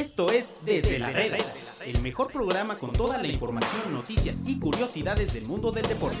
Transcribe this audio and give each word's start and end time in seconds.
Esto 0.00 0.30
es 0.32 0.56
Desde 0.64 0.98
la 0.98 1.10
Reda, 1.10 1.36
el 1.84 2.00
mejor 2.00 2.32
programa 2.32 2.78
con 2.78 2.90
toda 2.90 3.18
la 3.18 3.26
información, 3.26 3.92
noticias 3.92 4.40
y 4.46 4.58
curiosidades 4.58 5.34
del 5.34 5.44
mundo 5.44 5.72
del 5.72 5.86
deporte. 5.86 6.16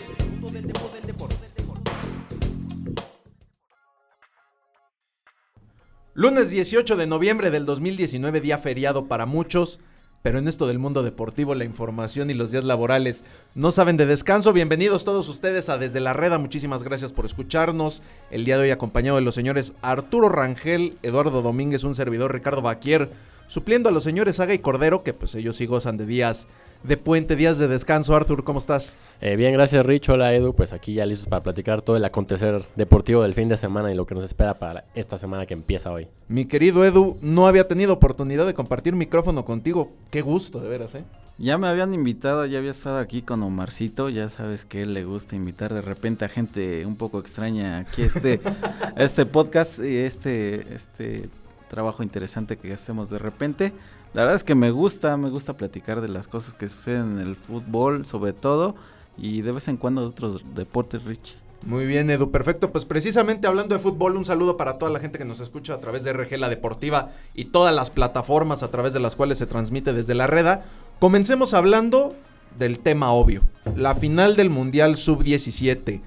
Lunes 6.12 6.50
18 6.50 6.94
de 6.94 7.06
noviembre 7.06 7.50
del 7.50 7.64
2019, 7.64 8.42
día 8.42 8.58
feriado 8.58 9.06
para 9.06 9.24
muchos, 9.24 9.80
pero 10.20 10.38
en 10.38 10.48
esto 10.48 10.66
del 10.66 10.78
mundo 10.78 11.02
deportivo, 11.02 11.54
la 11.54 11.64
información 11.64 12.28
y 12.28 12.34
los 12.34 12.50
días 12.50 12.64
laborales 12.64 13.24
no 13.54 13.72
saben 13.72 13.96
de 13.96 14.04
descanso. 14.04 14.52
Bienvenidos 14.52 15.06
todos 15.06 15.26
ustedes 15.30 15.70
a 15.70 15.78
Desde 15.78 16.00
la 16.00 16.12
Reda, 16.12 16.36
muchísimas 16.36 16.82
gracias 16.82 17.14
por 17.14 17.24
escucharnos. 17.24 18.02
El 18.30 18.44
día 18.44 18.58
de 18.58 18.64
hoy 18.64 18.70
acompañado 18.72 19.16
de 19.16 19.22
los 19.22 19.34
señores 19.34 19.72
Arturo 19.80 20.28
Rangel, 20.28 20.98
Eduardo 21.02 21.40
Domínguez, 21.40 21.82
un 21.84 21.94
servidor 21.94 22.34
Ricardo 22.34 22.60
Baquier, 22.60 23.10
supliendo 23.50 23.88
a 23.88 23.92
los 23.92 24.04
señores 24.04 24.36
Saga 24.36 24.54
y 24.54 24.60
Cordero, 24.60 25.02
que 25.02 25.12
pues 25.12 25.34
ellos 25.34 25.56
sí 25.56 25.66
gozan 25.66 25.96
de 25.96 26.06
días 26.06 26.46
de 26.84 26.96
puente, 26.96 27.34
días 27.34 27.58
de 27.58 27.66
descanso. 27.66 28.14
Arthur, 28.14 28.44
¿cómo 28.44 28.60
estás? 28.60 28.94
Eh, 29.20 29.34
bien, 29.34 29.52
gracias 29.52 29.84
Rich. 29.84 30.08
Hola 30.08 30.32
Edu, 30.32 30.54
pues 30.54 30.72
aquí 30.72 30.94
ya 30.94 31.04
listos 31.04 31.26
para 31.26 31.42
platicar 31.42 31.82
todo 31.82 31.96
el 31.96 32.04
acontecer 32.04 32.64
deportivo 32.76 33.24
del 33.24 33.34
fin 33.34 33.48
de 33.48 33.56
semana 33.56 33.90
y 33.90 33.96
lo 33.96 34.06
que 34.06 34.14
nos 34.14 34.22
espera 34.22 34.60
para 34.60 34.84
esta 34.94 35.18
semana 35.18 35.46
que 35.46 35.54
empieza 35.54 35.90
hoy. 35.90 36.06
Mi 36.28 36.44
querido 36.44 36.84
Edu, 36.84 37.18
no 37.22 37.48
había 37.48 37.66
tenido 37.66 37.92
oportunidad 37.92 38.46
de 38.46 38.54
compartir 38.54 38.94
micrófono 38.94 39.44
contigo. 39.44 39.90
Qué 40.10 40.22
gusto, 40.22 40.60
de 40.60 40.68
veras, 40.68 40.94
¿eh? 40.94 41.02
Ya 41.36 41.58
me 41.58 41.66
habían 41.66 41.92
invitado, 41.92 42.46
ya 42.46 42.58
había 42.58 42.70
estado 42.70 42.98
aquí 42.98 43.22
con 43.22 43.42
Omarcito, 43.42 44.10
ya 44.10 44.28
sabes 44.28 44.64
que 44.64 44.82
él 44.82 44.94
le 44.94 45.04
gusta 45.04 45.34
invitar 45.34 45.74
de 45.74 45.80
repente 45.80 46.24
a 46.24 46.28
gente 46.28 46.86
un 46.86 46.94
poco 46.94 47.18
extraña 47.18 47.78
aquí 47.78 48.02
este, 48.02 48.40
este 48.96 49.26
podcast 49.26 49.80
y 49.80 49.96
este, 49.96 50.72
este 50.72 51.30
trabajo 51.70 52.02
interesante 52.02 52.58
que 52.58 52.72
hacemos 52.72 53.08
de 53.08 53.18
repente. 53.18 53.72
La 54.12 54.22
verdad 54.22 54.36
es 54.36 54.44
que 54.44 54.56
me 54.56 54.72
gusta, 54.72 55.16
me 55.16 55.30
gusta 55.30 55.56
platicar 55.56 56.00
de 56.00 56.08
las 56.08 56.28
cosas 56.28 56.52
que 56.52 56.68
suceden 56.68 57.12
en 57.12 57.20
el 57.20 57.36
fútbol, 57.36 58.04
sobre 58.04 58.32
todo, 58.32 58.74
y 59.16 59.40
de 59.42 59.52
vez 59.52 59.68
en 59.68 59.76
cuando 59.76 60.02
de 60.02 60.08
otros 60.08 60.44
deportes, 60.54 61.04
Rich. 61.04 61.36
Muy 61.64 61.86
bien, 61.86 62.10
Edu, 62.10 62.30
perfecto. 62.30 62.72
Pues 62.72 62.84
precisamente 62.86 63.46
hablando 63.46 63.74
de 63.74 63.80
fútbol, 63.80 64.16
un 64.16 64.24
saludo 64.24 64.56
para 64.56 64.78
toda 64.78 64.90
la 64.90 64.98
gente 64.98 65.18
que 65.18 65.24
nos 65.24 65.40
escucha 65.40 65.74
a 65.74 65.80
través 65.80 66.02
de 66.02 66.12
RG 66.12 66.38
La 66.38 66.48
Deportiva 66.48 67.10
y 67.34 67.46
todas 67.46 67.74
las 67.74 67.90
plataformas 67.90 68.62
a 68.62 68.70
través 68.70 68.92
de 68.92 69.00
las 69.00 69.14
cuales 69.14 69.38
se 69.38 69.46
transmite 69.46 69.92
desde 69.92 70.14
la 70.14 70.26
reda. 70.26 70.64
Comencemos 70.98 71.54
hablando 71.54 72.16
del 72.58 72.80
tema 72.80 73.12
obvio, 73.12 73.42
la 73.76 73.94
final 73.94 74.36
del 74.36 74.50
Mundial 74.50 74.96
Sub-17. 74.96 76.00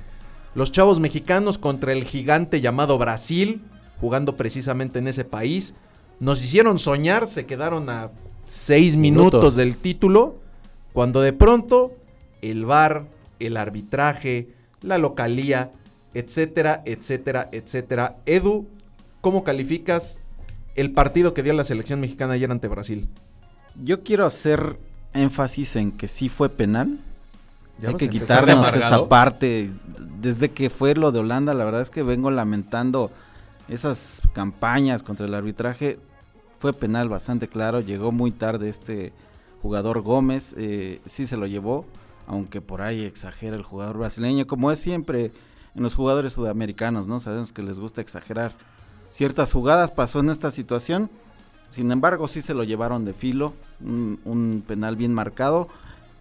Los 0.56 0.72
chavos 0.72 1.00
mexicanos 1.00 1.58
contra 1.58 1.94
el 1.94 2.04
gigante 2.04 2.60
llamado 2.60 2.98
Brasil, 2.98 3.62
jugando 4.04 4.36
precisamente 4.36 5.00
en 5.00 5.08
ese 5.08 5.24
país. 5.24 5.76
Nos 6.20 6.44
hicieron 6.44 6.78
soñar, 6.78 7.26
se 7.26 7.46
quedaron 7.46 7.90
a 7.90 8.12
seis 8.46 8.98
minutos, 8.98 9.40
Minutos. 9.40 9.56
del 9.56 9.78
título, 9.78 10.36
cuando 10.92 11.22
de 11.22 11.32
pronto 11.32 11.94
el 12.42 12.66
VAR, 12.66 13.06
el 13.40 13.56
arbitraje, 13.56 14.50
la 14.82 14.98
localía, 14.98 15.72
etcétera, 16.14 16.82
etcétera, 16.84 17.48
etcétera. 17.54 18.18
Edu, 18.26 18.68
¿cómo 19.22 19.46
calificas 19.46 20.20
el 20.76 20.92
partido 20.92 21.34
que 21.34 21.42
dio 21.42 21.54
la 21.54 21.64
selección 21.64 22.02
mexicana 22.02 22.34
ayer 22.34 22.52
ante 22.52 22.68
Brasil? 22.68 23.08
Yo 23.82 24.04
quiero 24.04 24.26
hacer 24.26 24.78
énfasis 25.14 25.78
en 25.78 25.94
que 25.94 26.10
sí 26.10 26.28
fue 26.28 26.50
penal. 26.50 27.00
Ya 27.82 27.88
Hay 27.88 27.96
que 27.96 28.10
quitarnos 28.10 28.74
esa 28.74 29.08
parte. 29.08 29.72
Desde 30.20 30.52
que 30.52 30.70
fue 30.70 30.94
lo 30.94 31.14
de 31.14 31.20
Holanda, 31.20 31.54
la 31.54 31.64
verdad 31.64 31.82
es 31.82 31.90
que 31.90 32.04
vengo 32.04 32.32
lamentando 32.32 33.10
esas 33.68 34.22
campañas 34.34 35.04
contra 35.04 35.26
el 35.26 35.34
arbitraje. 35.34 36.00
Fue 36.60 36.74
penal 36.74 37.10
bastante 37.10 37.48
claro. 37.48 37.80
Llegó 37.80 38.12
muy 38.12 38.32
tarde 38.32 38.70
este 38.70 39.14
jugador 39.62 40.02
Gómez. 40.02 40.56
eh, 40.58 41.02
sí 41.06 41.26
se 41.28 41.38
lo 41.38 41.48
llevó, 41.48 41.86
aunque 42.28 42.62
por 42.62 42.82
ahí 42.82 43.04
exagera 43.04 43.56
el 43.56 43.64
jugador 43.64 43.98
brasileño, 43.98 44.48
como 44.48 44.72
es 44.72 44.80
siempre 44.80 45.32
en 45.76 45.84
los 45.84 45.96
jugadores 45.96 46.34
sudamericanos, 46.34 47.08
¿no? 47.08 47.20
Sabemos 47.20 47.52
que 47.52 47.64
les 47.64 47.80
gusta 47.80 48.02
exagerar 48.02 48.54
ciertas 49.12 49.54
jugadas. 49.54 49.92
Pasó 49.92 50.20
en 50.20 50.30
esta 50.30 50.52
situación. 50.52 51.10
Sin 51.70 51.92
embargo, 51.92 52.28
sí 52.28 52.42
se 52.42 52.54
lo 52.54 52.64
llevaron 52.64 53.06
de 53.06 53.14
filo. 53.14 53.54
Un, 53.82 54.64
penal 54.68 54.96
bien 54.96 55.14
marcado. 55.14 55.70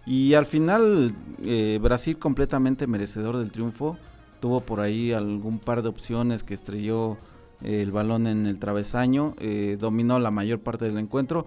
Y 0.05 0.33
al 0.33 0.45
final, 0.45 1.13
eh, 1.43 1.79
Brasil 1.81 2.17
completamente 2.17 2.87
merecedor 2.87 3.37
del 3.37 3.51
triunfo. 3.51 3.97
Tuvo 4.39 4.61
por 4.61 4.79
ahí 4.79 5.13
algún 5.13 5.59
par 5.59 5.83
de 5.83 5.89
opciones 5.89 6.43
que 6.43 6.53
estrelló 6.53 7.17
el 7.61 7.91
balón 7.91 8.27
en 8.27 8.45
el 8.45 8.59
travesaño. 8.59 9.35
eh, 9.39 9.77
dominó 9.79 10.19
la 10.19 10.31
mayor 10.31 10.59
parte 10.59 10.85
del 10.85 10.97
encuentro. 10.97 11.45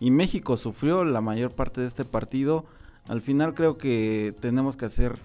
Y 0.00 0.10
México 0.10 0.56
sufrió 0.56 1.04
la 1.04 1.20
mayor 1.20 1.50
parte 1.52 1.80
de 1.80 1.86
este 1.86 2.04
partido. 2.04 2.64
Al 3.08 3.20
final 3.20 3.54
creo 3.54 3.78
que 3.78 4.34
tenemos 4.40 4.76
que 4.76 4.86
hacer 4.86 5.16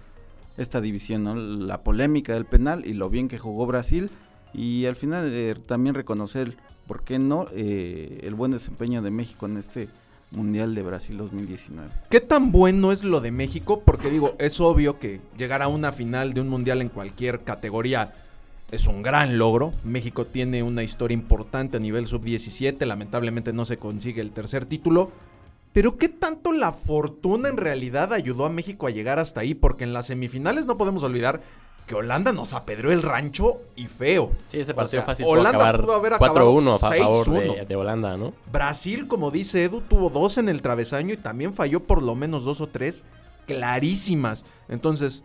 esta 0.58 0.82
división. 0.82 1.68
La 1.68 1.84
polémica 1.84 2.34
del 2.34 2.46
penal 2.46 2.86
y 2.86 2.94
lo 2.94 3.10
bien 3.10 3.28
que 3.28 3.38
jugó 3.38 3.66
Brasil. 3.66 4.10
Y 4.54 4.86
al 4.86 4.96
final 4.96 5.30
eh, 5.32 5.56
también 5.66 5.96
reconocer, 5.96 6.56
¿por 6.88 7.04
qué 7.04 7.20
no?, 7.20 7.48
eh, 7.54 8.20
el 8.24 8.36
buen 8.36 8.52
desempeño 8.52 9.02
de 9.02 9.12
México 9.12 9.46
en 9.46 9.58
este 9.58 9.90
Mundial 10.32 10.74
de 10.74 10.82
Brasil 10.82 11.18
2019. 11.18 11.90
¿Qué 12.10 12.20
tan 12.20 12.52
bueno 12.52 12.92
es 12.92 13.04
lo 13.04 13.22
de 13.22 13.32
México? 13.32 13.84
Porque 13.86 14.10
digo, 14.10 14.36
es 14.40 14.60
obvio 14.60 15.00
que 15.00 15.22
llegar 15.38 15.62
a 15.62 15.68
una 15.68 15.92
final 15.92 16.34
de 16.34 16.42
un 16.42 16.50
mundial 16.50 16.82
en 16.82 16.90
cualquier 16.90 17.44
categoría 17.44 18.16
es 18.74 18.88
un 18.88 19.02
gran 19.04 19.38
logro. 19.38 19.72
México 19.84 20.26
tiene 20.26 20.64
una 20.64 20.84
historia 20.84 21.14
importante 21.14 21.78
a 21.78 21.80
nivel 21.80 22.08
sub-17, 22.08 22.86
lamentablemente 22.86 23.54
no 23.54 23.66
se 23.66 23.78
consigue 23.78 24.22
el 24.22 24.32
tercer 24.32 24.66
título. 24.66 25.12
Pero 25.74 25.98
¿qué 25.98 26.10
tanto 26.10 26.52
la 26.52 26.72
fortuna 26.72 27.50
en 27.50 27.58
realidad 27.58 28.14
ayudó 28.14 28.46
a 28.46 28.50
México 28.50 28.86
a 28.88 28.92
llegar 28.92 29.20
hasta 29.20 29.42
ahí? 29.42 29.54
Porque 29.56 29.84
en 29.84 29.94
las 29.94 30.08
semifinales 30.08 30.66
no 30.66 30.78
podemos 30.78 31.04
olvidar 31.04 31.42
que 31.88 31.96
Holanda 31.96 32.32
nos 32.32 32.54
apedreó 32.54 32.92
el 32.92 33.02
rancho 33.02 33.60
y 33.76 33.88
feo. 33.88 34.32
Sí, 34.48 34.60
ese 34.60 34.72
O 34.72 34.76
partido 34.76 35.02
sea, 35.02 35.06
fácil 35.06 35.26
Holanda 35.28 35.78
pudo 35.82 35.96
haber 35.96 36.14
acabado 36.14 36.62
4-1 36.62 36.76
a 36.76 36.80
fa- 36.80 36.92
favor 36.96 37.28
6-1. 37.28 37.56
de, 37.60 37.66
de 37.66 37.76
Holanda, 37.76 38.16
¿no? 38.18 38.34
Brasil, 38.52 39.08
como 39.08 39.32
dice 39.32 39.64
Edu, 39.66 39.82
tuvo 39.82 40.10
dos 40.10 40.38
en 40.38 40.48
el 40.48 40.62
travesaño 40.62 41.14
y 41.14 41.18
también 41.18 41.54
falló 41.54 41.82
por 41.82 42.02
lo 42.02 42.16
menos 42.16 42.46
dos 42.46 42.62
o 42.62 42.68
tres 42.68 43.04
clarísimas. 43.48 44.46
Entonces, 44.70 45.24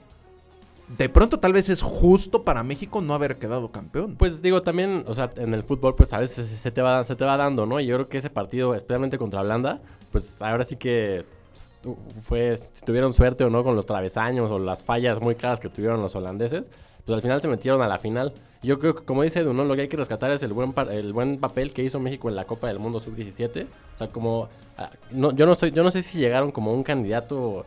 de 0.96 1.08
pronto 1.08 1.38
tal 1.38 1.52
vez 1.52 1.68
es 1.68 1.82
justo 1.82 2.44
para 2.44 2.62
México 2.62 3.02
no 3.02 3.14
haber 3.14 3.36
quedado 3.36 3.70
campeón. 3.70 4.16
Pues 4.16 4.40
digo, 4.40 4.62
también, 4.62 5.04
o 5.06 5.14
sea, 5.14 5.32
en 5.36 5.52
el 5.52 5.62
fútbol, 5.62 5.94
pues 5.94 6.12
a 6.12 6.18
veces 6.18 6.48
se 6.48 6.70
te 6.70 6.80
va, 6.80 7.04
dando, 7.36 7.66
¿no? 7.66 7.78
Y 7.80 7.86
yo 7.86 7.96
creo 7.96 8.08
que 8.08 8.18
ese 8.18 8.30
partido, 8.30 8.74
especialmente 8.74 9.18
contra 9.18 9.40
Holanda, 9.40 9.82
pues 10.10 10.40
ahora 10.40 10.64
sí 10.64 10.76
que 10.76 11.26
pues, 11.52 11.74
fue, 12.22 12.56
si 12.56 12.84
tuvieron 12.84 13.12
suerte 13.12 13.44
o 13.44 13.50
no 13.50 13.64
con 13.64 13.76
los 13.76 13.84
travesaños 13.84 14.50
o 14.50 14.58
las 14.58 14.82
fallas 14.82 15.20
muy 15.20 15.34
claras 15.34 15.60
que 15.60 15.68
tuvieron 15.68 16.00
los 16.00 16.16
holandeses, 16.16 16.70
pues 17.04 17.14
al 17.14 17.22
final 17.22 17.40
se 17.40 17.48
metieron 17.48 17.82
a 17.82 17.88
la 17.88 17.98
final. 17.98 18.32
Yo 18.62 18.78
creo 18.78 18.94
que, 18.94 19.04
como 19.04 19.22
dice 19.22 19.40
Edu, 19.40 19.52
¿no? 19.52 19.64
Lo 19.64 19.76
que 19.76 19.82
hay 19.82 19.88
que 19.88 19.96
rescatar 19.96 20.30
es 20.30 20.42
el 20.42 20.52
buen, 20.52 20.74
el 20.90 21.12
buen 21.12 21.38
papel 21.38 21.72
que 21.72 21.82
hizo 21.82 22.00
México 22.00 22.28
en 22.28 22.36
la 22.36 22.44
Copa 22.44 22.66
del 22.68 22.78
Mundo 22.78 22.98
Sub-17. 22.98 23.66
O 23.94 23.98
sea, 23.98 24.08
como... 24.08 24.48
ah, 24.78 24.90
No, 25.10 25.32
yo, 25.32 25.46
no 25.46 25.52
estoy, 25.52 25.70
yo 25.70 25.82
no 25.82 25.90
sé 25.90 26.02
si 26.02 26.18
llegaron 26.18 26.50
como 26.50 26.72
un 26.72 26.82
candidato 26.82 27.66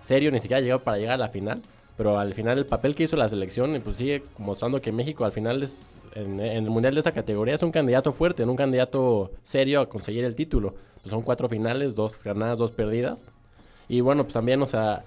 serio, 0.00 0.30
ni 0.30 0.38
siquiera 0.38 0.60
llegó 0.60 0.78
para 0.80 0.98
llegar 0.98 1.14
a 1.14 1.18
la 1.18 1.28
final. 1.28 1.62
Pero 1.98 2.16
al 2.16 2.32
final 2.32 2.58
el 2.58 2.64
papel 2.64 2.94
que 2.94 3.02
hizo 3.02 3.16
la 3.16 3.28
selección 3.28 3.78
pues 3.82 3.96
sigue 3.96 4.22
mostrando 4.38 4.80
que 4.80 4.92
México 4.92 5.24
al 5.24 5.32
final 5.32 5.64
es 5.64 5.98
en, 6.14 6.38
el 6.38 6.70
mundial 6.70 6.94
de 6.94 7.00
esa 7.00 7.10
categoría 7.10 7.56
es 7.56 7.62
un 7.64 7.72
candidato 7.72 8.12
fuerte, 8.12 8.44
un 8.44 8.54
candidato 8.54 9.32
serio 9.42 9.80
a 9.80 9.88
conseguir 9.88 10.24
el 10.24 10.36
título. 10.36 10.76
Pues 11.02 11.10
son 11.10 11.22
cuatro 11.22 11.48
finales, 11.48 11.96
dos 11.96 12.22
ganadas, 12.22 12.58
dos 12.58 12.70
perdidas. 12.70 13.24
Y 13.88 14.00
bueno, 14.00 14.22
pues 14.22 14.32
también, 14.32 14.62
o 14.62 14.66
sea, 14.66 15.02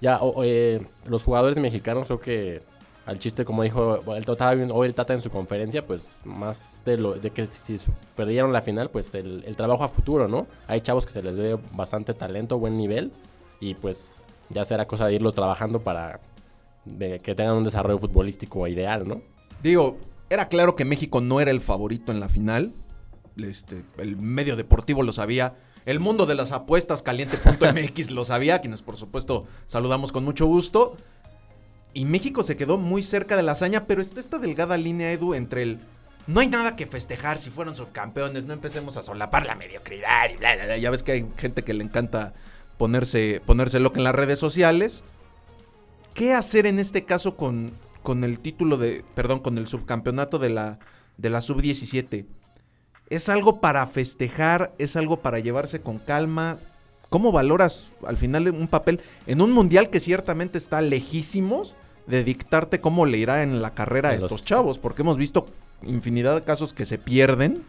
ya 0.00 0.18
eh, 0.42 0.80
los 1.06 1.24
jugadores 1.24 1.58
mexicanos 1.58 2.06
creo 2.06 2.20
que 2.20 2.62
al 3.04 3.18
chiste, 3.18 3.44
como 3.44 3.62
dijo 3.62 4.02
el 4.14 4.24
Tata, 4.24 4.52
hoy 4.72 4.88
el 4.88 4.94
Tata 4.94 5.12
en 5.12 5.20
su 5.20 5.28
conferencia, 5.28 5.84
pues 5.84 6.20
más 6.24 6.82
de 6.86 6.96
lo 6.96 7.14
de 7.14 7.32
que 7.32 7.44
si 7.44 7.76
perdieron 8.16 8.50
la 8.50 8.62
final, 8.62 8.88
pues 8.88 9.14
el, 9.14 9.44
el 9.46 9.56
trabajo 9.56 9.84
a 9.84 9.88
futuro, 9.88 10.26
¿no? 10.26 10.46
Hay 10.68 10.80
chavos 10.80 11.04
que 11.04 11.12
se 11.12 11.22
les 11.22 11.36
ve 11.36 11.58
bastante 11.72 12.14
talento, 12.14 12.58
buen 12.58 12.78
nivel, 12.78 13.12
y 13.60 13.74
pues 13.74 14.24
ya 14.50 14.64
será 14.64 14.86
cosa 14.86 15.06
de 15.06 15.14
irlos 15.14 15.34
trabajando 15.34 15.80
para 15.80 16.20
de 16.84 17.20
que 17.20 17.34
tengan 17.34 17.56
un 17.56 17.64
desarrollo 17.64 17.98
futbolístico 17.98 18.66
ideal, 18.66 19.06
¿no? 19.06 19.22
Digo, 19.62 19.98
era 20.30 20.48
claro 20.48 20.76
que 20.76 20.84
México 20.84 21.20
no 21.20 21.40
era 21.40 21.50
el 21.50 21.60
favorito 21.60 22.12
en 22.12 22.20
la 22.20 22.28
final. 22.28 22.72
Este, 23.36 23.84
el 23.98 24.16
medio 24.16 24.56
deportivo 24.56 25.02
lo 25.02 25.12
sabía. 25.12 25.54
El 25.86 25.98
mundo 25.98 26.26
de 26.26 26.34
las 26.34 26.52
apuestas 26.52 27.02
caliente.mx 27.02 28.10
lo 28.10 28.24
sabía, 28.24 28.60
quienes 28.60 28.82
por 28.82 28.96
supuesto 28.96 29.46
saludamos 29.66 30.12
con 30.12 30.24
mucho 30.24 30.46
gusto. 30.46 30.96
Y 31.92 32.04
México 32.04 32.42
se 32.42 32.56
quedó 32.56 32.78
muy 32.78 33.02
cerca 33.02 33.36
de 33.36 33.42
la 33.42 33.52
hazaña, 33.52 33.86
pero 33.86 34.00
está 34.00 34.20
esta 34.20 34.38
delgada 34.38 34.76
línea, 34.76 35.10
Edu, 35.12 35.34
entre 35.34 35.62
el... 35.62 35.80
No 36.26 36.40
hay 36.40 36.48
nada 36.48 36.76
que 36.76 36.86
festejar 36.86 37.38
si 37.38 37.50
fueron 37.50 37.74
subcampeones, 37.74 38.44
no 38.44 38.52
empecemos 38.52 38.96
a 38.96 39.02
solapar 39.02 39.46
la 39.46 39.56
mediocridad 39.56 40.30
y 40.30 40.36
bla, 40.36 40.54
bla, 40.54 40.66
bla. 40.66 40.78
Ya 40.78 40.90
ves 40.90 41.02
que 41.02 41.12
hay 41.12 41.26
gente 41.36 41.64
que 41.64 41.74
le 41.74 41.82
encanta 41.82 42.34
ponerse, 42.76 43.42
ponerse 43.44 43.80
loca 43.80 43.98
en 43.98 44.04
las 44.04 44.14
redes 44.14 44.38
sociales. 44.38 45.02
¿Qué 46.14 46.34
hacer 46.34 46.66
en 46.66 46.78
este 46.78 47.04
caso 47.04 47.36
con, 47.36 47.72
con 48.02 48.24
el 48.24 48.40
título 48.40 48.76
de, 48.76 49.04
perdón, 49.14 49.40
con 49.40 49.58
el 49.58 49.66
subcampeonato 49.66 50.38
de 50.38 50.50
la, 50.50 50.78
de 51.16 51.30
la 51.30 51.40
sub-17? 51.40 52.26
¿Es 53.08 53.28
algo 53.28 53.60
para 53.60 53.86
festejar? 53.86 54.72
¿Es 54.78 54.96
algo 54.96 55.20
para 55.20 55.38
llevarse 55.38 55.80
con 55.80 55.98
calma? 55.98 56.58
¿Cómo 57.08 57.32
valoras 57.32 57.90
al 58.06 58.16
final 58.16 58.48
un 58.50 58.68
papel 58.68 59.00
en 59.26 59.40
un 59.40 59.50
mundial 59.52 59.90
que 59.90 59.98
ciertamente 59.98 60.58
está 60.58 60.80
lejísimos 60.80 61.74
de 62.06 62.22
dictarte 62.22 62.80
cómo 62.80 63.06
le 63.06 63.18
irá 63.18 63.42
en 63.42 63.62
la 63.62 63.74
carrera 63.74 64.10
a 64.10 64.14
los- 64.14 64.24
estos 64.24 64.44
chavos? 64.44 64.78
Porque 64.78 65.02
hemos 65.02 65.16
visto 65.16 65.46
infinidad 65.82 66.34
de 66.36 66.44
casos 66.44 66.72
que 66.72 66.84
se 66.84 66.98
pierden 66.98 67.64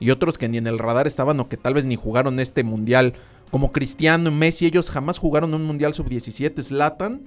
y 0.00 0.10
otros 0.10 0.36
que 0.36 0.48
ni 0.48 0.58
en 0.58 0.66
el 0.66 0.78
radar 0.78 1.06
estaban 1.06 1.40
o 1.40 1.48
que 1.48 1.56
tal 1.56 1.72
vez 1.74 1.84
ni 1.86 1.96
jugaron 1.96 2.40
este 2.40 2.62
mundial. 2.64 3.14
Como 3.50 3.72
Cristiano 3.72 4.30
Messi, 4.30 4.66
ellos 4.66 4.90
jamás 4.90 5.18
jugaron 5.18 5.54
un 5.54 5.64
mundial 5.64 5.94
sub-17, 5.94 6.60
Slatan. 6.62 7.22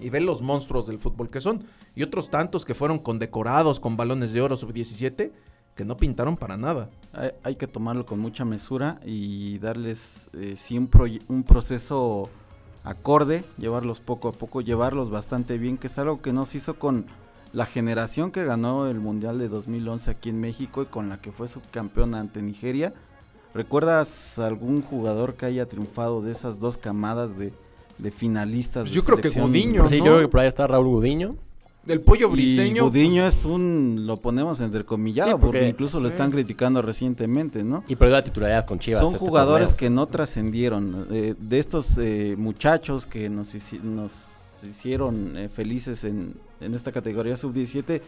Y 0.00 0.10
ven 0.10 0.26
los 0.26 0.42
monstruos 0.42 0.86
del 0.86 0.98
fútbol 0.98 1.30
que 1.30 1.40
son. 1.40 1.64
Y 1.94 2.02
otros 2.02 2.30
tantos 2.30 2.64
que 2.64 2.74
fueron 2.74 2.98
condecorados 2.98 3.80
con 3.80 3.96
balones 3.96 4.32
de 4.32 4.40
oro 4.40 4.56
sub-17 4.56 5.32
que 5.74 5.84
no 5.84 5.96
pintaron 5.96 6.36
para 6.36 6.56
nada. 6.56 6.90
Hay, 7.42 7.56
que 7.56 7.66
tomarlo 7.66 8.04
con 8.04 8.18
mucha 8.18 8.44
mesura 8.44 9.00
y 9.04 9.58
darles 9.58 10.28
eh, 10.34 10.54
un, 10.72 10.90
un 11.28 11.42
proceso 11.44 12.28
acorde, 12.84 13.44
llevarlos 13.58 14.00
poco 14.00 14.28
a 14.28 14.32
poco, 14.32 14.60
llevarlos 14.60 15.10
bastante 15.10 15.58
bien, 15.58 15.78
que 15.78 15.86
es 15.86 15.98
algo 15.98 16.20
que 16.20 16.32
nos 16.32 16.54
hizo 16.54 16.78
con 16.78 17.06
la 17.52 17.66
generación 17.66 18.30
que 18.30 18.44
ganó 18.44 18.88
el 18.88 18.98
Mundial 19.00 19.38
de 19.38 19.48
2011 19.48 20.10
aquí 20.10 20.30
en 20.30 20.40
México 20.40 20.82
y 20.82 20.86
con 20.86 21.08
la 21.08 21.20
que 21.20 21.32
fue 21.32 21.48
subcampeona 21.48 22.20
ante 22.20 22.42
Nigeria. 22.42 22.94
¿Recuerdas 23.54 24.38
algún 24.38 24.82
jugador 24.82 25.34
que 25.34 25.46
haya 25.46 25.68
triunfado 25.68 26.22
de 26.22 26.32
esas 26.32 26.58
dos 26.58 26.78
camadas 26.78 27.36
de, 27.36 27.52
de 28.02 28.10
finalistas? 28.10 28.82
Pues 28.82 28.90
de 28.90 28.96
yo 28.96 29.04
creo 29.04 29.18
que? 29.18 29.28
Gudiño, 29.30 29.88
Sí, 29.88 29.98
¿no? 30.00 30.04
yo 30.06 30.12
creo 30.12 30.20
que 30.22 30.28
por 30.28 30.40
ahí 30.40 30.48
está 30.48 30.66
Raúl 30.66 30.86
Gudiño. 30.88 31.36
Del 31.84 32.00
pollo 32.00 32.28
Y 32.28 32.32
briseño. 32.32 32.84
Gudiño 32.84 33.22
pues, 33.24 33.38
es 33.38 33.44
un, 33.44 34.04
lo 34.06 34.16
ponemos 34.16 34.60
entrecomillado, 34.60 35.30
Sí, 35.30 35.36
porque, 35.40 35.46
porque- 35.58 35.68
incluso 35.68 35.98
lo 35.98 36.08
sí. 36.08 36.14
están 36.14 36.30
criticando 36.30 36.80
recientemente, 36.80 37.64
¿no? 37.64 37.82
Y 37.88 37.96
perdió 37.96 38.14
la 38.14 38.22
titularidad 38.22 38.66
con 38.66 38.78
Chivas. 38.78 39.00
Son 39.00 39.14
este 39.14 39.18
jugadores 39.18 39.74
que 39.74 39.90
no 39.90 40.06
trascendieron. 40.06 41.08
eh, 41.10 41.34
de 41.38 41.58
estos 41.58 41.98
eh, 41.98 42.36
muchachos 42.38 43.04
que 43.06 43.28
nos 43.28 43.52
hicieron 44.64 45.36
eh, 45.36 45.48
felices 45.48 46.04
en, 46.04 46.34
en 46.60 46.74
esta 46.74 46.92
categoría 46.92 47.36
sub-17, 47.36 48.00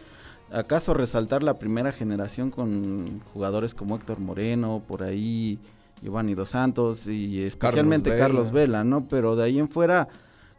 ¿acaso 0.51 0.93
resaltar 0.93 1.43
la 1.43 1.59
primera 1.59 1.91
generación 1.91 2.51
con 2.51 3.21
jugadores 3.33 3.73
como 3.75 3.95
Héctor 3.97 4.19
Moreno, 4.19 4.81
por 4.87 5.03
ahí 5.03 5.59
Giovanni 6.01 6.35
Dos 6.35 6.49
Santos 6.49 7.07
y 7.07 7.41
especialmente 7.43 8.09
Vela. 8.09 8.21
Carlos 8.21 8.51
Vela, 8.51 8.83
¿no? 8.83 9.07
Pero 9.07 9.35
de 9.35 9.43
ahí 9.43 9.59
en 9.59 9.69
fuera 9.69 10.07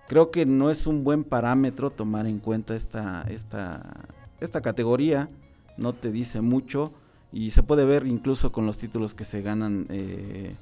creo 0.08 0.30
que 0.30 0.46
no 0.46 0.70
es 0.70 0.86
un 0.86 1.04
buen 1.04 1.24
parámetro 1.24 1.90
tomar 1.90 2.26
en 2.26 2.38
cuenta 2.38 2.74
esta, 2.74 3.22
esta, 3.28 4.06
esta 4.40 4.60
categoría, 4.60 5.28
no 5.76 5.92
te 5.92 6.10
dice 6.10 6.40
mucho 6.40 6.92
y 7.32 7.50
se 7.50 7.62
puede 7.62 7.84
ver 7.84 8.06
incluso 8.06 8.52
con 8.52 8.66
los 8.66 8.78
títulos 8.78 9.14
que 9.14 9.24
se 9.24 9.42
ganan. 9.42 9.86
eh, 9.90 10.54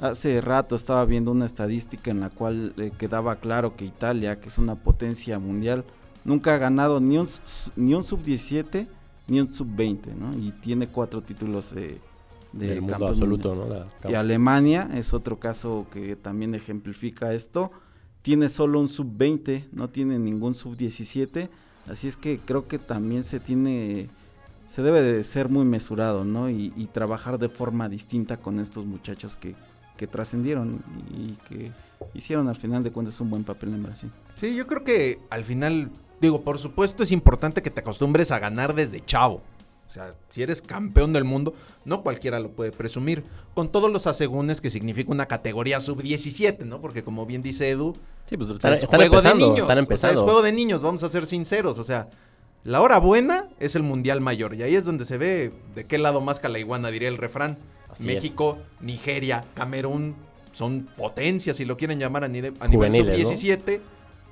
hace 0.00 0.40
rato 0.40 0.74
estaba 0.74 1.04
viendo 1.04 1.30
una 1.30 1.46
estadística 1.46 2.10
en 2.10 2.20
la 2.20 2.28
cual 2.28 2.74
eh, 2.76 2.90
quedaba 2.98 3.36
claro 3.36 3.76
que 3.76 3.84
Italia, 3.84 4.40
que 4.40 4.48
es 4.48 4.58
una 4.58 4.74
potencia 4.74 5.38
mundial, 5.38 5.84
nunca 6.24 6.54
ha 6.54 6.58
ganado 6.58 7.00
ni 7.00 7.18
un, 7.18 7.28
ni 7.76 7.94
un 7.94 8.02
sub-17 8.02 8.88
ni 9.28 9.40
un 9.40 9.52
sub-20, 9.52 10.14
¿no? 10.14 10.36
Y 10.36 10.50
tiene 10.50 10.88
cuatro 10.88 11.22
títulos 11.22 11.72
de, 11.74 12.00
de 12.52 12.68
del 12.68 12.82
mundo 12.82 13.06
absoluto. 13.08 13.54
¿no? 13.54 13.66
La- 13.66 14.10
Y 14.10 14.14
Alemania 14.14 14.90
es 14.94 15.14
otro 15.14 15.38
caso 15.38 15.86
que 15.92 16.16
también 16.16 16.54
ejemplifica 16.54 17.32
esto. 17.32 17.70
Tiene 18.22 18.48
solo 18.48 18.78
un 18.80 18.88
sub-20, 18.88 19.68
no 19.72 19.90
tiene 19.90 20.18
ningún 20.18 20.54
sub-17. 20.54 21.48
Así 21.88 22.06
es 22.08 22.16
que 22.16 22.38
creo 22.38 22.68
que 22.68 22.78
también 22.78 23.24
se 23.24 23.40
tiene, 23.40 24.08
se 24.68 24.82
debe 24.82 25.02
de 25.02 25.24
ser 25.24 25.48
muy 25.48 25.64
mesurado, 25.64 26.24
¿no? 26.24 26.48
Y, 26.48 26.72
y 26.76 26.86
trabajar 26.86 27.38
de 27.38 27.48
forma 27.48 27.88
distinta 27.88 28.36
con 28.36 28.60
estos 28.60 28.86
muchachos 28.86 29.34
que, 29.36 29.56
que 29.96 30.06
trascendieron 30.06 30.82
y 31.10 31.32
que 31.48 31.72
hicieron 32.14 32.48
al 32.48 32.54
final 32.56 32.82
de 32.84 32.92
cuentas 32.92 33.20
un 33.20 33.30
buen 33.30 33.42
papel 33.44 33.74
en 33.74 33.82
Brasil. 33.82 34.10
Sí, 34.36 34.54
yo 34.54 34.66
creo 34.68 34.84
que 34.84 35.18
al 35.30 35.42
final, 35.44 35.90
digo, 36.20 36.42
por 36.42 36.58
supuesto 36.60 37.02
es 37.02 37.10
importante 37.10 37.62
que 37.62 37.70
te 37.70 37.80
acostumbres 37.80 38.30
a 38.30 38.38
ganar 38.38 38.74
desde 38.74 39.04
chavo. 39.04 39.42
O 39.92 39.94
sea, 39.94 40.14
si 40.30 40.42
eres 40.42 40.62
campeón 40.62 41.12
del 41.12 41.24
mundo, 41.24 41.52
no 41.84 42.02
cualquiera 42.02 42.40
lo 42.40 42.52
puede 42.52 42.72
presumir. 42.72 43.24
Con 43.52 43.70
todos 43.70 43.92
los 43.92 44.06
asegúnes 44.06 44.62
que 44.62 44.70
significa 44.70 45.12
una 45.12 45.26
categoría 45.26 45.80
sub-17, 45.80 46.60
¿no? 46.64 46.80
Porque 46.80 47.04
como 47.04 47.26
bien 47.26 47.42
dice 47.42 47.68
Edu, 47.68 47.94
Sí, 48.24 48.38
pues 48.38 48.48
están, 48.48 48.72
es 48.72 48.84
están 48.84 49.00
juego 49.00 49.16
empezando. 49.16 49.44
de 49.44 49.50
niños. 49.50 49.58
Están 49.58 49.72
o 49.72 49.74
sea, 49.74 49.82
empezando. 49.82 50.20
es 50.20 50.24
juego 50.24 50.40
de 50.40 50.52
niños, 50.52 50.80
vamos 50.80 51.02
a 51.02 51.10
ser 51.10 51.26
sinceros. 51.26 51.78
O 51.78 51.84
sea, 51.84 52.08
la 52.64 52.80
hora 52.80 52.96
buena 52.96 53.50
es 53.60 53.76
el 53.76 53.82
mundial 53.82 54.22
mayor. 54.22 54.54
Y 54.54 54.62
ahí 54.62 54.74
es 54.74 54.86
donde 54.86 55.04
se 55.04 55.18
ve 55.18 55.52
de 55.74 55.84
qué 55.84 55.98
lado 55.98 56.22
más 56.22 56.42
la 56.42 56.58
iguana, 56.58 56.90
diría 56.90 57.08
el 57.08 57.18
refrán. 57.18 57.58
Así 57.90 58.06
México, 58.06 58.56
Nigeria, 58.80 59.44
Camerún 59.52 60.16
son 60.52 60.88
potencias, 60.96 61.58
si 61.58 61.66
lo 61.66 61.76
quieren 61.76 62.00
llamar 62.00 62.24
a, 62.24 62.28
nivel 62.28 62.54
Juveniles, 62.58 63.18
¿no? 63.18 63.28
sub-17, 63.28 63.80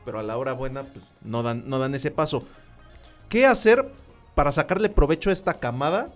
pero 0.06 0.20
a 0.20 0.22
la 0.22 0.38
hora 0.38 0.54
buena 0.54 0.84
pues, 0.84 1.04
no, 1.22 1.42
dan, 1.42 1.64
no 1.66 1.78
dan 1.78 1.94
ese 1.94 2.10
paso. 2.10 2.44
¿Qué 3.28 3.44
hacer 3.44 3.92
para 4.40 4.52
sacarle 4.52 4.88
provecho 4.88 5.28
a 5.28 5.34
esta 5.34 5.52
camada? 5.52 6.14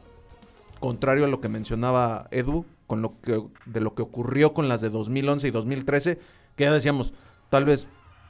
Contrario 0.80 1.26
a 1.26 1.28
lo 1.28 1.42
que 1.42 1.50
mencionaba 1.50 2.26
Edu, 2.30 2.64
con 2.86 3.02
lo 3.02 3.20
que, 3.20 3.42
de 3.66 3.80
lo 3.82 3.94
que 3.94 4.00
ocurrió 4.00 4.54
con 4.54 4.66
las 4.66 4.80
de 4.80 4.88
2011 4.88 5.48
y 5.48 5.50
2013, 5.50 6.18
que 6.56 6.64
ya 6.64 6.72
decíamos, 6.72 7.12
tal 7.50 7.66
vez, 7.66 7.86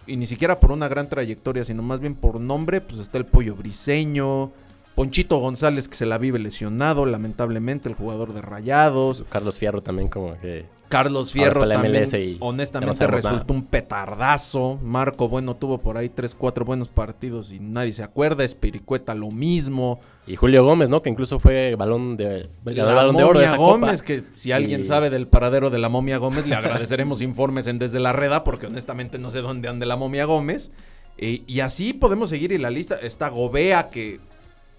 y 0.08 0.16
ni 0.16 0.26
siquiera 0.26 0.58
por 0.58 0.72
una 0.72 0.88
gran 0.88 1.08
trayectoria, 1.08 1.64
sino 1.64 1.84
más 1.84 2.00
bien 2.00 2.16
por 2.16 2.40
nombre, 2.40 2.80
pues 2.80 2.98
está 2.98 3.18
el 3.18 3.26
Pollo 3.26 3.54
Briseño, 3.54 4.50
Ponchito 4.96 5.38
González 5.38 5.86
que 5.88 5.94
se 5.94 6.06
la 6.06 6.18
vive 6.18 6.40
lesionado, 6.40 7.06
lamentablemente, 7.06 7.88
el 7.88 7.94
jugador 7.94 8.32
de 8.32 8.42
Rayados. 8.42 9.24
Carlos 9.28 9.60
Fierro 9.60 9.80
también 9.80 10.08
como 10.08 10.36
que... 10.40 10.66
Carlos 10.94 11.32
Fierro 11.32 11.68
también, 11.68 12.04
y 12.14 12.36
no 12.38 12.46
honestamente 12.46 13.06
resultó 13.06 13.52
un 13.52 13.64
petardazo. 13.64 14.78
Marco 14.82 15.28
Bueno 15.28 15.56
tuvo 15.56 15.78
por 15.78 15.96
ahí 15.98 16.08
tres, 16.08 16.34
cuatro 16.34 16.64
buenos 16.64 16.88
partidos 16.88 17.50
y 17.52 17.58
nadie 17.58 17.92
se 17.92 18.02
acuerda. 18.02 18.44
Espiricueta 18.44 19.14
lo 19.14 19.30
mismo. 19.30 20.00
Y 20.26 20.36
Julio 20.36 20.64
Gómez, 20.64 20.88
¿no? 20.90 21.02
Que 21.02 21.10
incluso 21.10 21.38
fue 21.40 21.74
balón 21.74 22.16
de... 22.16 22.48
ganó 22.64 22.70
el 22.72 22.76
La 22.76 22.94
balón 22.94 23.16
de 23.16 23.24
oro 23.24 23.40
de 23.40 23.46
momia 23.46 23.54
esa 23.54 23.56
Gómez, 23.56 24.02
copa. 24.02 24.04
que 24.06 24.24
si 24.36 24.52
alguien 24.52 24.80
Y- 24.82 24.84
sabe 24.84 25.10
del 25.10 25.26
paradero 25.26 25.68
de 25.70 25.78
la 25.78 25.88
momia 25.88 26.18
Gómez, 26.18 26.46
le 26.46 26.54
agradeceremos 26.54 27.20
informes 27.22 27.66
en 27.66 27.78
Desde 27.78 27.98
la 28.00 28.12
Reda, 28.12 28.44
porque 28.44 28.66
honestamente 28.66 29.18
no 29.18 29.30
sé 29.30 29.40
dónde 29.40 29.68
ande 29.68 29.86
la 29.86 29.96
momia 29.96 30.24
Gómez. 30.26 30.70
Eh, 31.18 31.42
y 31.46 31.60
así 31.60 31.92
podemos 31.92 32.30
seguir 32.30 32.52
y 32.52 32.58
la 32.58 32.70
lista. 32.70 32.94
Está 32.96 33.28
Gobea, 33.28 33.90
que 33.90 34.20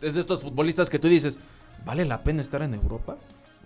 es 0.02 0.16
de 0.16 0.20
estos 0.22 0.42
futbolistas 0.42 0.90
que 0.90 0.98
tú 1.00 1.08
dices, 1.08 1.40
¿vale 1.86 2.06
la 2.06 2.24
pena 2.24 2.42
estar 2.42 2.62
en 2.62 2.74
Europa? 2.74 3.18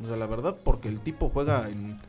O 0.04 0.07
sea, 0.07 0.18
la 0.18 0.25
verdad, 0.25 0.56
porque 0.63 0.88
el 0.88 1.00
tipo 1.00 1.30
juega 1.34 1.68
en... 1.69 2.00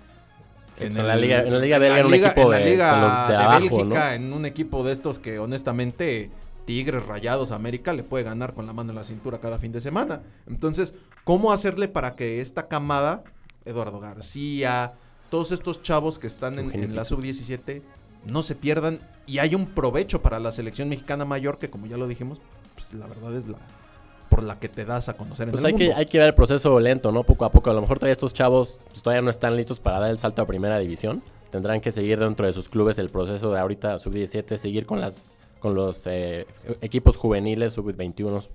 En 0.81 1.07
la 1.07 1.17
liga- 1.17 1.43
en 1.43 1.53
la 1.53 1.59
liga 1.59 1.79
belga, 1.79 1.99
en 2.01 2.07
un 2.07 2.15
equipo 2.15 2.43
en 2.43 2.51
la 2.51 2.57
de- 2.59 2.71
liga 2.71 2.91
con 2.91 3.01
los 3.03 3.29
de 3.29 3.33
de 3.33 3.43
abajo, 3.43 3.61
Bélgica, 3.79 4.15
en 4.15 4.33
un 4.33 4.47
equipo 4.47 4.83
de 4.85 4.93
estos 4.93 5.19
que 5.19 5.39
honestamente 5.39 6.31
Tigres, 6.67 7.05
Rayados, 7.07 7.51
América 7.51 7.93
le 7.93 8.03
puede 8.05 8.25
ganar 8.25 8.55
con 8.55 8.67
la 8.67 8.73
mano 8.73 8.91
en 8.91 8.97
la 8.97 9.05
cintura 9.05 9.39
cada 9.41 9.59
fin 9.59 9.73
de 9.73 9.81
semana. 9.81 10.23
Entonces, 10.47 10.95
¿cómo 11.25 11.53
hacerle 11.53 11.89
para 11.89 12.15
que 12.15 12.41
esta 12.41 12.69
camada, 12.69 13.25
Eduardo 13.65 13.99
García, 14.01 14.93
todos 15.31 15.53
estos 15.53 15.83
chavos 15.83 16.19
que 16.19 16.27
están 16.27 16.59
en, 16.59 16.75
en 16.75 16.95
la 16.95 17.03
Pizzo. 17.03 17.17
sub-17, 17.17 17.83
no 18.27 18.43
se 18.43 18.55
pierdan 18.55 18.99
y 19.27 19.39
hay 19.39 19.55
un 19.55 19.67
provecho 19.67 20.23
para 20.23 20.39
la 20.39 20.53
selección 20.53 20.89
mexicana 20.89 21.25
mayor 21.25 21.59
que, 21.59 21.71
como 21.71 21.87
ya 21.87 21.97
lo 21.97 22.07
dijimos, 22.07 22.41
pues 22.75 22.93
la 22.95 23.07
verdad 23.07 23.35
es 23.37 23.47
la 23.49 23.59
por 24.31 24.43
la 24.43 24.59
que 24.59 24.69
te 24.71 24.87
das 24.87 25.11
a 25.11 25.17
conocer 25.19 25.49
en 25.49 25.53
Pues 25.53 25.63
el 25.65 25.73
hay 25.73 25.77
que, 25.77 25.85
mundo. 25.85 25.99
hay 25.99 26.07
que 26.07 26.19
ver 26.19 26.29
el 26.29 26.35
proceso 26.35 26.81
lento, 26.81 27.13
¿no? 27.13 27.25
Poco 27.25 27.45
a 27.45 27.51
poco. 27.51 27.71
A 27.71 27.75
lo 27.75 27.83
mejor 27.83 27.99
todavía 27.99 28.13
estos 28.13 28.33
chavos 28.33 28.81
pues, 28.89 29.03
todavía 29.03 29.21
no 29.21 29.31
están 29.31 29.57
listos 29.57 29.81
para 29.81 29.99
dar 29.99 30.11
el 30.11 30.17
salto 30.19 30.41
a 30.41 30.47
primera 30.47 30.79
división. 30.79 31.23
Tendrán 31.51 31.81
que 31.81 31.91
seguir 31.93 32.19
dentro 32.19 32.47
de 32.47 32.53
sus 32.53 32.69
clubes 32.69 32.99
el 32.99 33.11
proceso 33.11 33.53
de 33.53 33.59
ahorita 33.61 33.99
sub-17, 33.99 34.57
seguir 34.57 34.87
con 34.87 35.01
las 35.01 35.37
con 35.59 35.75
los 35.75 36.07
eh, 36.07 36.47
equipos 36.81 37.19
juveniles, 37.19 37.75
sub-21. 37.75 38.49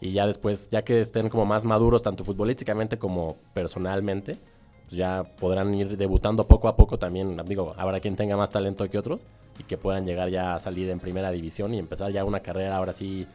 Y 0.00 0.10
ya 0.12 0.26
después, 0.26 0.68
ya 0.72 0.82
que 0.82 1.00
estén 1.00 1.28
como 1.28 1.44
más 1.44 1.64
maduros, 1.64 2.02
tanto 2.02 2.24
futbolísticamente 2.24 2.98
como 2.98 3.36
personalmente, 3.54 4.38
pues 4.86 4.96
ya 4.96 5.22
podrán 5.38 5.72
ir 5.74 5.96
debutando 5.96 6.48
poco 6.48 6.66
a 6.66 6.74
poco 6.74 6.98
también. 6.98 7.36
Digo, 7.46 7.74
habrá 7.76 8.00
quien 8.00 8.16
tenga 8.16 8.36
más 8.36 8.50
talento 8.50 8.88
que 8.90 8.98
otros 8.98 9.20
y 9.58 9.62
que 9.62 9.78
puedan 9.78 10.04
llegar 10.04 10.30
ya 10.30 10.54
a 10.56 10.58
salir 10.58 10.90
en 10.90 10.98
primera 10.98 11.30
división 11.30 11.72
y 11.74 11.78
empezar 11.78 12.10
ya 12.10 12.24
una 12.24 12.40
carrera 12.40 12.76
ahora 12.76 12.92
sí 12.92 13.26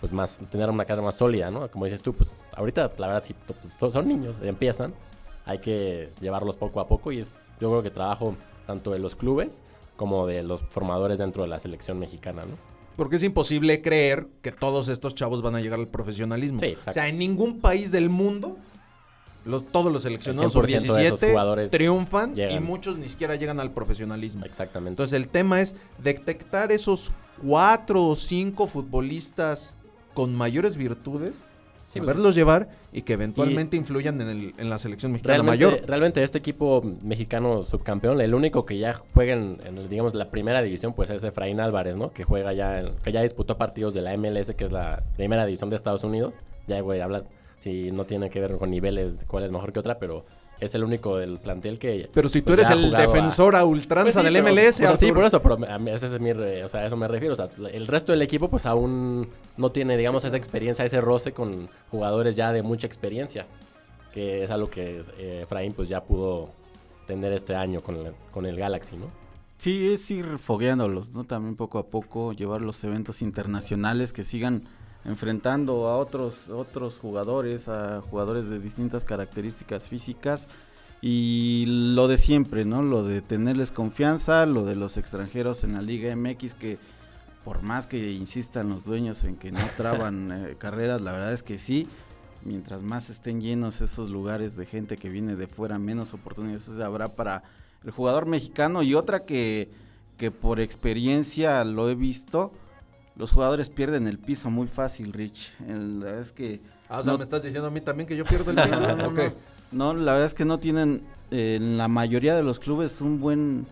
pues 0.00 0.12
más, 0.12 0.42
tener 0.50 0.68
una 0.70 0.84
carrera 0.84 1.04
más 1.04 1.14
sólida, 1.16 1.50
¿no? 1.50 1.70
Como 1.70 1.84
dices 1.84 2.02
tú, 2.02 2.12
pues 2.14 2.46
ahorita 2.56 2.90
la 2.98 3.06
verdad 3.06 3.22
sí, 3.24 3.34
pues, 3.46 3.72
son, 3.92 4.08
niños, 4.08 4.38
empiezan, 4.42 4.94
hay 5.44 5.58
que 5.58 6.10
llevarlos 6.20 6.56
poco 6.56 6.80
a 6.80 6.88
poco 6.88 7.12
y 7.12 7.18
es 7.18 7.34
yo 7.60 7.68
creo 7.70 7.82
que 7.82 7.90
trabajo 7.90 8.34
tanto 8.66 8.90
de 8.92 8.98
los 8.98 9.14
clubes 9.16 9.62
como 9.96 10.26
de 10.26 10.42
los 10.42 10.62
formadores 10.70 11.18
dentro 11.18 11.42
de 11.42 11.48
la 11.48 11.58
selección 11.60 11.98
mexicana, 11.98 12.42
¿no? 12.46 12.56
Porque 12.96 13.16
es 13.16 13.22
imposible 13.22 13.82
creer 13.82 14.26
que 14.42 14.52
todos 14.52 14.88
estos 14.88 15.14
chavos 15.14 15.42
van 15.42 15.54
a 15.54 15.60
llegar 15.60 15.78
al 15.78 15.88
profesionalismo. 15.88 16.60
Sí, 16.60 16.76
o 16.86 16.92
sea, 16.92 17.08
en 17.08 17.18
ningún 17.18 17.60
país 17.60 17.90
del 17.92 18.08
mundo 18.08 18.56
los- 19.44 19.66
todos 19.72 19.90
los 19.92 20.02
seleccionados 20.02 20.54
El 20.54 20.62
100% 20.62 20.66
de 20.66 20.76
esos 20.76 20.96
17 20.96 21.30
jugadores 21.32 21.70
triunfan 21.70 22.34
y 22.38 22.60
muchos 22.60 22.98
ni 22.98 23.08
siquiera 23.08 23.36
llegan 23.36 23.58
al 23.60 23.70
profesionalismo. 23.72 24.44
Exactamente. 24.44 24.90
Entonces 24.90 25.16
el 25.16 25.28
tema 25.28 25.60
es 25.60 25.74
detectar 26.02 26.72
esos 26.72 27.10
cuatro 27.42 28.04
o 28.06 28.16
cinco 28.16 28.66
futbolistas 28.66 29.74
con 30.20 30.34
mayores 30.34 30.76
virtudes, 30.76 31.36
Sí, 31.88 31.98
pues, 31.98 32.06
saberlos 32.10 32.34
llevar 32.36 32.68
y 32.92 33.02
que 33.02 33.14
eventualmente 33.14 33.76
influyan 33.76 34.20
en, 34.20 34.28
el- 34.28 34.54
en 34.58 34.70
la 34.70 34.78
selección 34.78 35.10
mexicana 35.12 35.42
Realmente, 35.42 35.66
mayor. 35.66 35.80
realmente 35.88 36.22
este 36.22 36.38
equipo 36.38 36.82
mexicano 37.02 37.64
subcampeón, 37.64 38.20
el 38.20 38.32
único 38.34 38.64
que 38.64 38.78
ya 38.78 38.94
juega 39.12 39.32
en, 39.32 39.58
digamos, 39.88 40.14
la 40.14 40.30
primera 40.30 40.62
división, 40.62 40.92
pues 40.92 41.10
es 41.10 41.24
Efraín 41.24 41.58
Álvarez, 41.58 41.96
¿no? 41.96 42.12
Que 42.12 42.22
juega 42.24 42.52
ya, 42.52 42.78
en- 42.80 42.92
que 43.02 43.10
ya 43.10 43.22
disputó 43.22 43.58
partidos 43.58 43.92
de 43.94 44.02
la 44.02 44.12
MLS, 44.16 44.54
que 44.54 44.64
es 44.64 44.70
la 44.72 45.02
primera 45.16 45.44
división 45.46 45.68
de 45.70 45.76
Estados 45.76 46.04
Unidos. 46.04 46.36
Ya, 46.68 46.80
güey, 46.80 47.00
habla, 47.00 47.24
si 47.58 47.90
no 47.90 48.04
tiene 48.04 48.30
que 48.30 48.40
ver 48.40 48.56
con 48.56 48.70
niveles, 48.70 49.24
cuál 49.26 49.42
es 49.44 49.50
mejor 49.50 49.72
que 49.72 49.80
otra, 49.80 49.98
pero 49.98 50.24
es 50.60 50.74
el 50.74 50.84
único 50.84 51.16
del 51.16 51.38
plantel 51.38 51.78
que... 51.78 52.08
Pero 52.12 52.28
si 52.28 52.42
tú 52.42 52.54
pues, 52.54 52.58
eres 52.58 52.68
ya 52.68 52.74
ha 52.74 52.78
el 52.78 52.94
a- 52.94 53.00
defensor 53.00 53.56
a 53.56 53.64
ultranza 53.64 54.04
Pues 54.04 54.14
sí, 54.14 54.22
del 54.34 54.42
pero, 54.44 54.54
MLS, 54.54 54.74
o 54.80 54.86
sea, 54.88 54.96
sí, 54.96 55.10
por 55.12 55.24
eso, 55.24 55.40
pero 55.42 55.58
a 55.68 55.78
mí 55.78 55.90
ese 55.90 56.06
es 56.06 56.20
mi, 56.20 56.32
re- 56.32 56.64
o 56.64 56.68
sea, 56.68 56.80
a 56.80 56.86
eso 56.86 56.96
me 56.96 57.08
refiero. 57.08 57.32
O 57.32 57.36
sea, 57.36 57.48
el 57.72 57.86
resto 57.86 58.12
del 58.12 58.22
equipo, 58.22 58.48
pues 58.48 58.66
aún 58.66 59.28
no 59.56 59.72
tiene, 59.72 59.96
digamos, 59.96 60.24
esa 60.24 60.36
experiencia, 60.36 60.84
ese 60.84 61.00
roce 61.00 61.32
con 61.32 61.68
jugadores 61.90 62.36
ya 62.36 62.52
de 62.52 62.62
mucha 62.62 62.86
experiencia. 62.86 63.46
Que 64.12 64.44
es 64.44 64.50
algo 64.50 64.68
que 64.68 65.00
eh, 65.18 65.40
Efraín, 65.44 65.72
pues 65.72 65.88
ya 65.88 66.02
pudo 66.02 66.50
tener 67.06 67.32
este 67.32 67.54
año 67.54 67.80
con 67.80 67.96
el, 67.96 68.12
con 68.32 68.44
el 68.44 68.56
Galaxy, 68.56 68.96
¿no? 68.96 69.06
Sí, 69.56 69.92
es 69.92 70.10
ir 70.10 70.38
fogueándolos, 70.38 71.14
¿no? 71.14 71.24
También 71.24 71.54
poco 71.54 71.78
a 71.78 71.86
poco 71.86 72.32
llevar 72.32 72.60
los 72.62 72.82
eventos 72.82 73.20
internacionales 73.22 74.12
que 74.12 74.24
sigan 74.24 74.64
enfrentando 75.04 75.88
a 75.88 75.96
otros, 75.96 76.50
otros 76.50 76.98
jugadores, 76.98 77.68
a 77.68 78.02
jugadores 78.02 78.48
de 78.48 78.58
distintas 78.58 79.04
características 79.04 79.88
físicas 79.88 80.48
y 81.00 81.64
lo 81.66 82.08
de 82.08 82.18
siempre, 82.18 82.64
¿no? 82.64 82.82
Lo 82.82 83.02
de 83.02 83.22
tenerles 83.22 83.70
confianza, 83.70 84.44
lo 84.46 84.64
de 84.64 84.76
los 84.76 84.96
extranjeros 84.96 85.64
en 85.64 85.72
la 85.72 85.82
Liga 85.82 86.14
MX 86.14 86.54
que 86.54 86.78
por 87.44 87.62
más 87.62 87.86
que 87.86 88.12
insistan 88.12 88.68
los 88.68 88.84
dueños 88.84 89.24
en 89.24 89.36
que 89.36 89.50
no 89.50 89.60
traban 89.76 90.30
eh, 90.32 90.56
carreras, 90.58 91.00
la 91.00 91.12
verdad 91.12 91.32
es 91.32 91.42
que 91.42 91.58
sí. 91.58 91.88
Mientras 92.42 92.82
más 92.82 93.10
estén 93.10 93.40
llenos 93.40 93.82
esos 93.82 94.08
lugares 94.08 94.56
de 94.56 94.64
gente 94.64 94.96
que 94.96 95.10
viene 95.10 95.36
de 95.36 95.46
fuera, 95.46 95.78
menos 95.78 96.14
oportunidades 96.14 96.68
habrá 96.80 97.08
para 97.14 97.42
el 97.84 97.90
jugador 97.90 98.26
mexicano. 98.26 98.82
Y 98.82 98.94
otra 98.94 99.26
que, 99.26 99.70
que 100.16 100.30
por 100.30 100.58
experiencia 100.58 101.62
lo 101.64 101.90
he 101.90 101.94
visto, 101.94 102.52
los 103.16 103.32
jugadores 103.32 103.68
pierden 103.70 104.06
el 104.06 104.18
piso 104.18 104.50
muy 104.50 104.66
fácil, 104.68 105.12
Rich. 105.12 105.54
El- 105.68 106.00
la 106.00 106.06
verdad 106.06 106.20
es 106.22 106.32
que 106.32 106.60
Ah, 106.88 107.00
o 107.00 107.02
sea, 107.04 107.12
no- 107.12 107.18
me 107.18 107.24
estás 107.24 107.42
diciendo 107.42 107.68
a 107.68 107.70
mí 107.70 107.80
también 107.80 108.06
que 108.08 108.16
yo 108.16 108.24
pierdo 108.24 108.50
el 108.50 108.56
piso. 108.56 108.80
no, 109.72 109.94
la 109.94 110.12
verdad 110.12 110.26
es 110.26 110.34
que 110.34 110.44
no 110.44 110.58
tienen 110.58 111.02
eh, 111.30 111.54
en 111.56 111.78
la 111.78 111.86
mayoría 111.88 112.34
de 112.34 112.42
los 112.42 112.58
clubes 112.58 113.00
un 113.00 113.20
buen, 113.20 113.66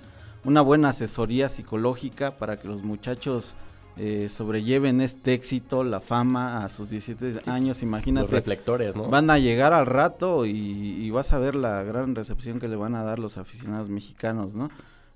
una 0.45 0.61
buena 0.61 0.91
asesoría 0.91 1.49
psicológica 1.49 2.37
para 2.37 2.61
que 2.61 2.69
los 2.69 2.83
muchachos 2.85 3.55
eh, 3.97 4.29
sobrelleven 4.29 5.01
este 5.01 5.33
éxito, 5.35 5.83
la 5.83 6.01
fama 6.01 6.65
a 6.65 6.69
sus 6.69 6.89
17 6.91 7.51
años. 7.51 7.79
Los 7.79 7.83
Imagínate, 7.83 8.29
reflectores, 8.31 8.95
¿no? 8.95 9.09
van 9.09 9.29
a 9.31 9.39
llegar 9.39 9.73
al 9.73 9.87
rato 9.87 10.47
y, 10.47 10.53
y 10.53 11.11
vas 11.11 11.33
a 11.33 11.39
ver 11.41 11.57
la 11.57 11.83
gran 11.83 12.15
recepción 12.15 12.61
que 12.61 12.69
le 12.69 12.77
van 12.77 12.95
a 12.95 13.03
dar 13.03 13.19
los 13.19 13.37
aficionados 13.39 13.89
mexicanos, 13.89 14.55
¿no? 14.55 14.71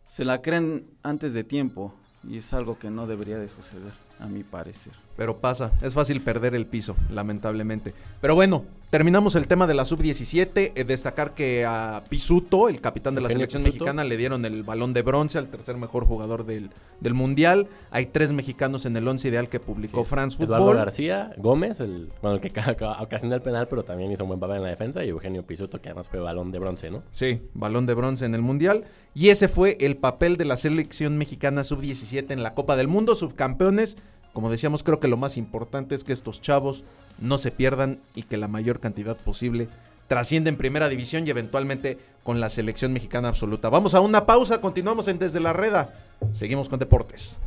Se 0.09 0.25
la 0.25 0.43
creen 0.43 0.85
antes 1.05 1.33
de 1.33 1.45
tiempo 1.45 1.95
y 2.29 2.39
es 2.39 2.53
algo 2.53 2.77
que 2.77 2.91
no 2.91 3.07
debería 3.07 3.39
de 3.39 3.49
suceder, 3.49 3.93
a 4.23 4.27
mi 4.29 4.43
parecer. 4.45 4.93
Pero 5.17 5.39
pasa, 5.39 5.73
es 5.83 5.93
fácil 5.93 6.23
perder 6.23 6.55
el 6.55 6.65
piso, 6.67 6.97
lamentablemente. 7.11 7.93
Pero 8.23 8.35
bueno, 8.35 8.65
terminamos 8.91 9.35
el 9.35 9.47
tema 9.47 9.67
de 9.67 9.75
la 9.75 9.85
sub-17. 9.85 10.73
eh, 10.75 10.85
destacar 10.85 11.35
que 11.35 11.65
a 11.67 12.03
Pisuto, 12.09 12.69
el 12.69 12.81
capitán 12.81 13.15
de 13.15 13.21
la 13.21 13.29
selección 13.29 13.63
Pisuto. 13.63 13.85
mexicana, 13.85 14.05
le 14.05 14.17
dieron 14.17 14.45
el 14.47 14.63
balón 14.63 14.95
de 14.95 15.03
bronce 15.03 15.37
al 15.39 15.49
tercer 15.49 15.77
mejor 15.77 16.07
jugador 16.07 16.47
del, 16.47 16.71
del 17.01 17.15
Mundial. 17.15 17.69
Hay 17.91 18.07
tres 18.07 18.33
mexicanos 18.33 18.87
en 18.87 18.97
el 18.97 19.07
once 19.07 19.29
ideal 19.29 19.49
que 19.51 19.61
publicó 19.61 20.01
es 20.03 20.09
France 20.09 20.43
Eduardo 20.43 20.65
Football. 20.65 20.77
García 20.79 21.31
Gómez, 21.37 21.81
el, 21.81 22.11
bueno, 22.23 22.37
el 22.37 22.41
que 22.41 22.51
ca- 22.51 22.75
ca- 22.75 23.03
ocasionó 23.03 23.35
el 23.35 23.43
penal, 23.43 23.69
pero 23.69 23.85
también 23.85 24.11
hizo 24.11 24.25
un 24.25 24.29
buen 24.29 24.41
papel 24.41 24.57
en 24.57 24.63
la 24.63 24.71
defensa. 24.71 25.05
Y 25.05 25.11
Eugenio 25.11 25.43
Pisuto, 25.47 25.81
que 25.81 25.91
además 25.91 26.09
fue 26.09 26.21
balón 26.21 26.53
de 26.53 26.59
bronce, 26.59 26.91
¿no? 26.91 27.03
Sí, 27.11 27.43
balón 27.53 27.85
de 27.85 27.93
bronce 27.95 28.25
en 28.25 28.35
el 28.35 28.41
Mundial. 28.43 28.85
Y 29.15 29.29
ese 29.29 29.49
fue 29.49 29.77
el 29.81 29.99
papel 29.99 30.39
de 30.39 30.47
la 30.47 30.57
selección 30.57 31.19
mexicana 31.19 31.65
sub-17 31.65 32.31
en 32.31 32.43
la 32.43 32.55
Copa 32.55 32.77
del 32.77 32.89
Mundo, 32.89 33.15
subcampeones. 33.15 33.99
Como 34.33 34.51
decíamos, 34.51 34.83
creo 34.83 34.99
que 34.99 35.09
lo 35.09 35.17
más 35.17 35.37
importante 35.37 35.95
es 35.95 36.05
que 36.05 36.13
estos 36.13 36.41
chavos 36.41 36.85
no 37.19 37.39
se 37.39 37.51
pierdan 37.51 38.01
y 38.15 38.23
que 38.23 38.39
la 38.39 38.49
mayor 38.49 38.81
cantidad 38.81 39.17
posible 39.17 39.69
trascienda 40.09 40.49
en 40.49 40.57
primera 40.57 40.89
división 40.89 41.27
y 41.27 41.31
eventualmente 41.31 41.99
con 42.23 42.41
la 42.41 42.51
selección 42.51 42.93
mexicana 42.93 43.29
absoluta. 43.29 43.69
Vamos 43.69 43.95
a 43.95 44.01
una 44.01 44.27
pausa, 44.27 44.61
continuamos 44.61 45.09
en 45.09 45.19
Desde 45.19 45.41
la 45.41 45.53
Reda. 45.53 45.95
Seguimos 46.33 46.69
con 46.69 46.79
deportes. 46.79 47.39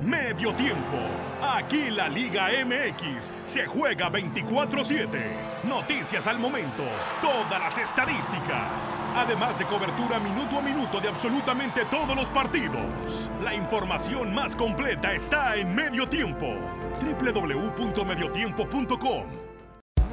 Medio 0.00 0.54
tiempo. 0.54 1.33
Aquí 1.54 1.88
la 1.88 2.08
Liga 2.08 2.48
MX 2.64 3.32
se 3.44 3.64
juega 3.66 4.10
24-7. 4.10 5.62
Noticias 5.62 6.26
al 6.26 6.40
momento. 6.40 6.82
Todas 7.22 7.60
las 7.60 7.78
estadísticas. 7.78 9.00
Además 9.14 9.56
de 9.56 9.64
cobertura 9.66 10.18
minuto 10.18 10.58
a 10.58 10.62
minuto 10.62 11.00
de 11.00 11.08
absolutamente 11.08 11.84
todos 11.84 12.16
los 12.16 12.26
partidos. 12.30 13.30
La 13.40 13.54
información 13.54 14.34
más 14.34 14.56
completa 14.56 15.12
está 15.12 15.54
en 15.54 15.72
Medio 15.76 16.08
Tiempo. 16.08 16.56
www.mediotiempo.com 17.00 19.26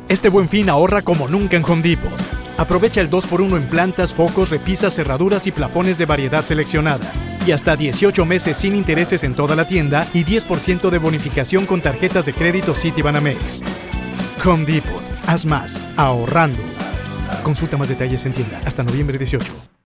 Este 0.09 0.29
buen 0.29 0.47
fin 0.47 0.69
ahorra 0.69 1.01
como 1.01 1.27
nunca 1.27 1.57
en 1.57 1.65
Home 1.65 1.81
Depot. 1.81 2.40
Aprovecha 2.61 3.01
el 3.01 3.09
2x1 3.09 3.57
en 3.57 3.67
plantas, 3.67 4.13
focos, 4.13 4.51
repisas, 4.51 4.93
cerraduras 4.93 5.47
y 5.47 5.51
plafones 5.51 5.97
de 5.97 6.05
variedad 6.05 6.45
seleccionada. 6.45 7.11
Y 7.43 7.53
hasta 7.53 7.75
18 7.75 8.23
meses 8.23 8.55
sin 8.55 8.75
intereses 8.75 9.23
en 9.23 9.33
toda 9.33 9.55
la 9.55 9.65
tienda 9.65 10.07
y 10.13 10.23
10% 10.23 10.91
de 10.91 10.99
bonificación 10.99 11.65
con 11.65 11.81
tarjetas 11.81 12.27
de 12.27 12.33
crédito 12.33 12.75
Citibanamex. 12.75 13.63
Home 14.45 14.65
Depot. 14.65 15.01
Haz 15.25 15.43
más. 15.43 15.81
Ahorrando. 15.97 16.61
Consulta 17.41 17.77
más 17.77 17.89
detalles 17.89 18.27
en 18.27 18.33
tienda 18.33 18.61
hasta 18.63 18.83
noviembre 18.83 19.17
18. 19.17 19.80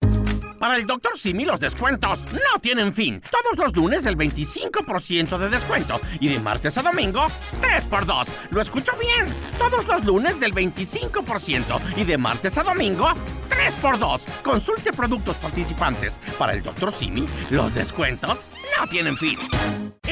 Para 0.64 0.78
el 0.78 0.88
Dr. 0.88 1.20
Simi 1.20 1.44
los 1.44 1.60
descuentos 1.60 2.26
no 2.32 2.62
tienen 2.62 2.94
fin. 2.94 3.22
Todos 3.30 3.58
los 3.58 3.76
lunes 3.76 4.02
del 4.06 4.16
25% 4.16 5.38
de 5.38 5.50
descuento 5.50 6.00
y 6.22 6.30
de 6.30 6.40
martes 6.40 6.78
a 6.78 6.82
domingo 6.82 7.28
3x2. 7.62 8.30
¿Lo 8.50 8.62
escucho 8.62 8.94
bien? 8.98 9.28
Todos 9.60 9.86
los 9.86 10.06
lunes 10.06 10.40
del 10.40 10.54
25% 10.54 11.82
y 11.98 12.06
de 12.06 12.18
martes 12.18 12.58
a 12.58 12.64
domingo 12.64 13.10
3x2. 13.50 14.26
Consulte 14.42 14.94
productos 14.94 15.36
participantes. 15.36 16.18
Para 16.40 16.54
el 16.54 16.64
Dr. 16.64 16.94
Simi 16.94 17.26
los 17.50 17.74
descuentos 17.74 18.48
no 18.80 18.88
tienen 18.88 19.18
fin. 19.18 19.38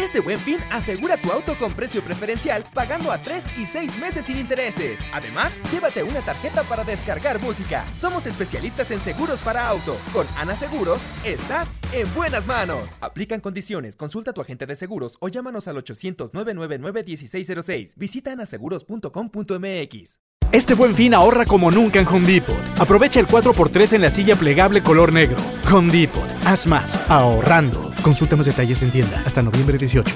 Este 0.01 0.19
buen 0.19 0.39
fin 0.39 0.57
asegura 0.71 1.15
tu 1.15 1.31
auto 1.31 1.55
con 1.59 1.73
precio 1.73 2.03
preferencial 2.03 2.65
pagando 2.73 3.11
a 3.11 3.21
3 3.21 3.59
y 3.59 3.67
6 3.67 3.99
meses 3.99 4.25
sin 4.25 4.39
intereses. 4.39 4.99
Además, 5.13 5.59
llévate 5.71 6.01
una 6.01 6.21
tarjeta 6.21 6.63
para 6.63 6.83
descargar 6.83 7.39
música. 7.39 7.85
Somos 7.95 8.25
especialistas 8.25 8.89
en 8.89 8.99
seguros 8.99 9.41
para 9.41 9.67
auto. 9.67 9.95
Con 10.11 10.25
Ana 10.37 10.55
Seguros, 10.55 11.03
estás 11.23 11.75
en 11.93 12.11
buenas 12.15 12.47
manos. 12.47 12.89
Aplican 12.99 13.41
condiciones. 13.41 13.95
Consulta 13.95 14.31
a 14.31 14.33
tu 14.33 14.41
agente 14.41 14.65
de 14.65 14.75
seguros 14.75 15.17
o 15.19 15.27
llámanos 15.27 15.67
al 15.67 15.75
800-999-1606. 15.77 17.93
Visita 17.95 18.31
anaseguros.com.mx. 18.31 20.30
Este 20.51 20.73
buen 20.73 20.93
fin 20.93 21.13
ahorra 21.13 21.45
como 21.45 21.71
nunca 21.71 22.01
en 22.01 22.07
Home 22.07 22.27
Depot. 22.27 22.57
Aprovecha 22.77 23.21
el 23.21 23.27
4x3 23.27 23.93
en 23.93 24.01
la 24.01 24.11
silla 24.11 24.35
plegable 24.35 24.83
color 24.83 25.13
negro. 25.13 25.37
Home. 25.71 26.09
Haz 26.45 26.67
más. 26.67 26.99
Ahorrando. 27.07 27.93
Consulta 28.03 28.35
más 28.35 28.47
detalles 28.47 28.81
en 28.81 28.91
tienda 28.91 29.23
hasta 29.25 29.41
noviembre 29.41 29.77
18. 29.77 30.13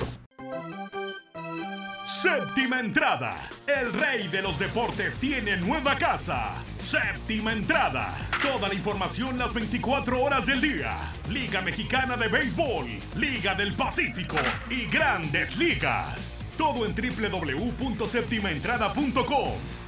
Séptima 2.05 2.81
entrada. 2.81 3.49
El 3.65 3.93
rey 3.93 4.27
de 4.27 4.41
los 4.41 4.59
deportes 4.59 5.15
tiene 5.15 5.55
nueva 5.55 5.95
casa. 5.95 6.53
Séptima 6.77 7.53
entrada. 7.53 8.17
Toda 8.41 8.67
la 8.67 8.73
información 8.73 9.37
las 9.37 9.53
24 9.53 10.21
horas 10.21 10.45
del 10.45 10.59
día. 10.59 11.13
Liga 11.29 11.61
Mexicana 11.61 12.17
de 12.17 12.27
Béisbol, 12.27 12.87
Liga 13.15 13.55
del 13.55 13.73
Pacífico 13.73 14.35
y 14.69 14.85
Grandes 14.87 15.55
Ligas. 15.55 16.45
Todo 16.57 16.85
en 16.85 16.93
www.septimaentrada.com. 16.93 19.84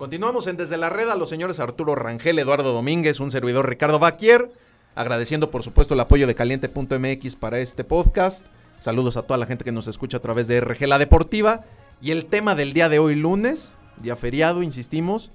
Continuamos 0.00 0.46
en 0.46 0.56
Desde 0.56 0.78
la 0.78 0.88
Red 0.88 1.10
a 1.10 1.14
los 1.14 1.28
señores 1.28 1.60
Arturo 1.60 1.94
Rangel, 1.94 2.38
Eduardo 2.38 2.72
Domínguez, 2.72 3.20
un 3.20 3.30
servidor 3.30 3.68
Ricardo 3.68 3.98
Baquier. 3.98 4.50
Agradeciendo 4.94 5.50
por 5.50 5.62
supuesto 5.62 5.92
el 5.92 6.00
apoyo 6.00 6.26
de 6.26 6.34
caliente.mx 6.34 7.36
para 7.36 7.58
este 7.58 7.84
podcast. 7.84 8.46
Saludos 8.78 9.18
a 9.18 9.22
toda 9.24 9.36
la 9.36 9.44
gente 9.44 9.62
que 9.62 9.72
nos 9.72 9.88
escucha 9.88 10.16
a 10.16 10.20
través 10.20 10.48
de 10.48 10.58
RG 10.62 10.86
La 10.86 10.98
Deportiva. 10.98 11.66
Y 12.00 12.12
el 12.12 12.24
tema 12.24 12.54
del 12.54 12.72
día 12.72 12.88
de 12.88 12.98
hoy 12.98 13.14
lunes, 13.14 13.74
día 14.00 14.16
feriado, 14.16 14.62
insistimos. 14.62 15.32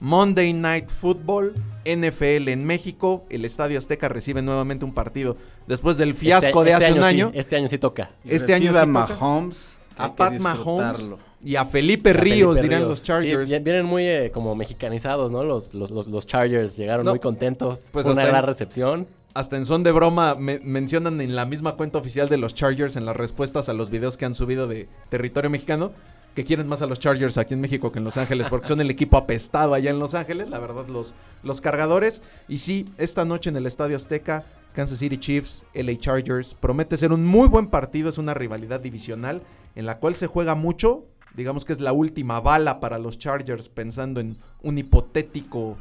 Monday 0.00 0.54
Night 0.54 0.88
Football 0.88 1.52
NFL 1.84 2.48
en 2.48 2.64
México. 2.64 3.26
El 3.28 3.44
Estadio 3.44 3.76
Azteca 3.76 4.08
recibe 4.08 4.40
nuevamente 4.40 4.86
un 4.86 4.94
partido 4.94 5.36
después 5.66 5.98
del 5.98 6.14
fiasco 6.14 6.64
Este- 6.64 6.64
de 6.64 6.70
este 6.70 6.84
hace 6.86 6.92
un 6.94 7.00
sí, 7.00 7.04
año. 7.04 7.30
este 7.34 7.56
año 7.56 7.68
sí 7.68 7.76
toca. 7.76 8.10
Este 8.24 8.54
año 8.54 8.72
recibe 8.72 8.78
a 8.78 8.84
sí 8.84 8.86
toca. 9.10 9.14
Mahomes. 9.20 9.80
hay 9.98 10.06
a 10.08 10.16
Pat 10.16 10.32
Mahomes. 10.38 11.10
Y 11.44 11.56
a 11.56 11.64
Felipe 11.64 12.10
A 12.10 12.12
Ríos, 12.12 12.56
Felipe 12.56 12.62
dirán 12.62 12.80
Ríos. 12.80 12.90
los 12.90 13.02
Chargers. 13.02 13.50
vi- 13.50 13.58
vienen 13.58 13.84
muy 13.86 14.06
eh, 14.06 14.30
como 14.32 14.54
mexicanizados, 14.54 15.32
¿no? 15.32 15.42
Los, 15.44 15.74
los, 15.74 15.90
los, 15.90 16.06
los 16.08 16.26
Chargers 16.26 16.76
llegaron 16.76 17.04
No, 17.04 17.12
muy 17.12 17.20
contentos. 17.20 17.88
pues 17.92 18.06
una 18.06 18.24
gran 18.24 18.40
en- 18.42 18.46
recepción. 18.46 19.06
Hasta 19.34 19.56
en 19.56 19.64
son 19.64 19.82
de 19.82 19.92
broma 19.92 20.34
me- 20.34 20.58
mencionan 20.60 21.20
en 21.20 21.34
la 21.34 21.46
misma 21.46 21.76
cuenta 21.76 21.98
oficial 21.98 22.28
de 22.28 22.36
los 22.36 22.54
Chargers 22.54 22.96
en 22.96 23.06
las 23.06 23.16
respuestas 23.16 23.68
a 23.68 23.72
los 23.72 23.88
videos 23.90 24.16
que 24.18 24.26
han 24.26 24.34
subido 24.34 24.66
de 24.68 24.88
territorio 25.08 25.48
mexicano 25.50 25.92
que 26.34 26.44
quieren 26.44 26.66
más 26.66 26.80
a 26.82 26.86
los 26.86 26.98
Chargers 27.00 27.36
aquí 27.38 27.52
en 27.54 27.60
México 27.60 27.92
que 27.92 27.98
en 27.98 28.04
Los 28.04 28.16
Ángeles 28.16 28.46
porque 28.48 28.66
son 28.68 28.80
el 28.80 28.90
equipo 28.90 29.16
apestado 29.18 29.74
allá 29.74 29.90
en 29.90 29.98
Los 29.98 30.14
Ángeles, 30.14 30.48
la 30.50 30.58
verdad 30.58 30.86
los, 30.88 31.14
los 31.42 31.60
cargadores. 31.60 32.22
Y 32.48 32.58
sí, 32.58 32.86
esta 32.98 33.24
noche 33.24 33.50
en 33.50 33.56
el 33.56 33.66
Estadio 33.66 33.96
Azteca, 33.96 34.44
Kansas 34.74 34.98
City 34.98 35.18
Chiefs, 35.18 35.64
LA 35.74 35.96
Chargers, 35.98 36.54
promete 36.54 36.96
ser 36.96 37.12
un 37.12 37.24
muy 37.26 37.48
buen 37.48 37.66
partido, 37.66 38.08
es 38.10 38.16
una 38.18 38.32
rivalidad 38.34 38.80
divisional 38.80 39.42
en 39.76 39.84
la 39.86 39.98
cual 39.98 40.14
se 40.14 40.26
juega 40.26 40.54
mucho, 40.54 41.04
digamos 41.36 41.64
que 41.64 41.72
es 41.72 41.80
la 41.80 41.92
última 41.92 42.40
bala 42.40 42.80
para 42.80 42.98
los 42.98 43.18
Chargers 43.18 43.68
pensando 43.68 44.20
en 44.20 44.36
un 44.62 44.78
hipotético 44.78 45.76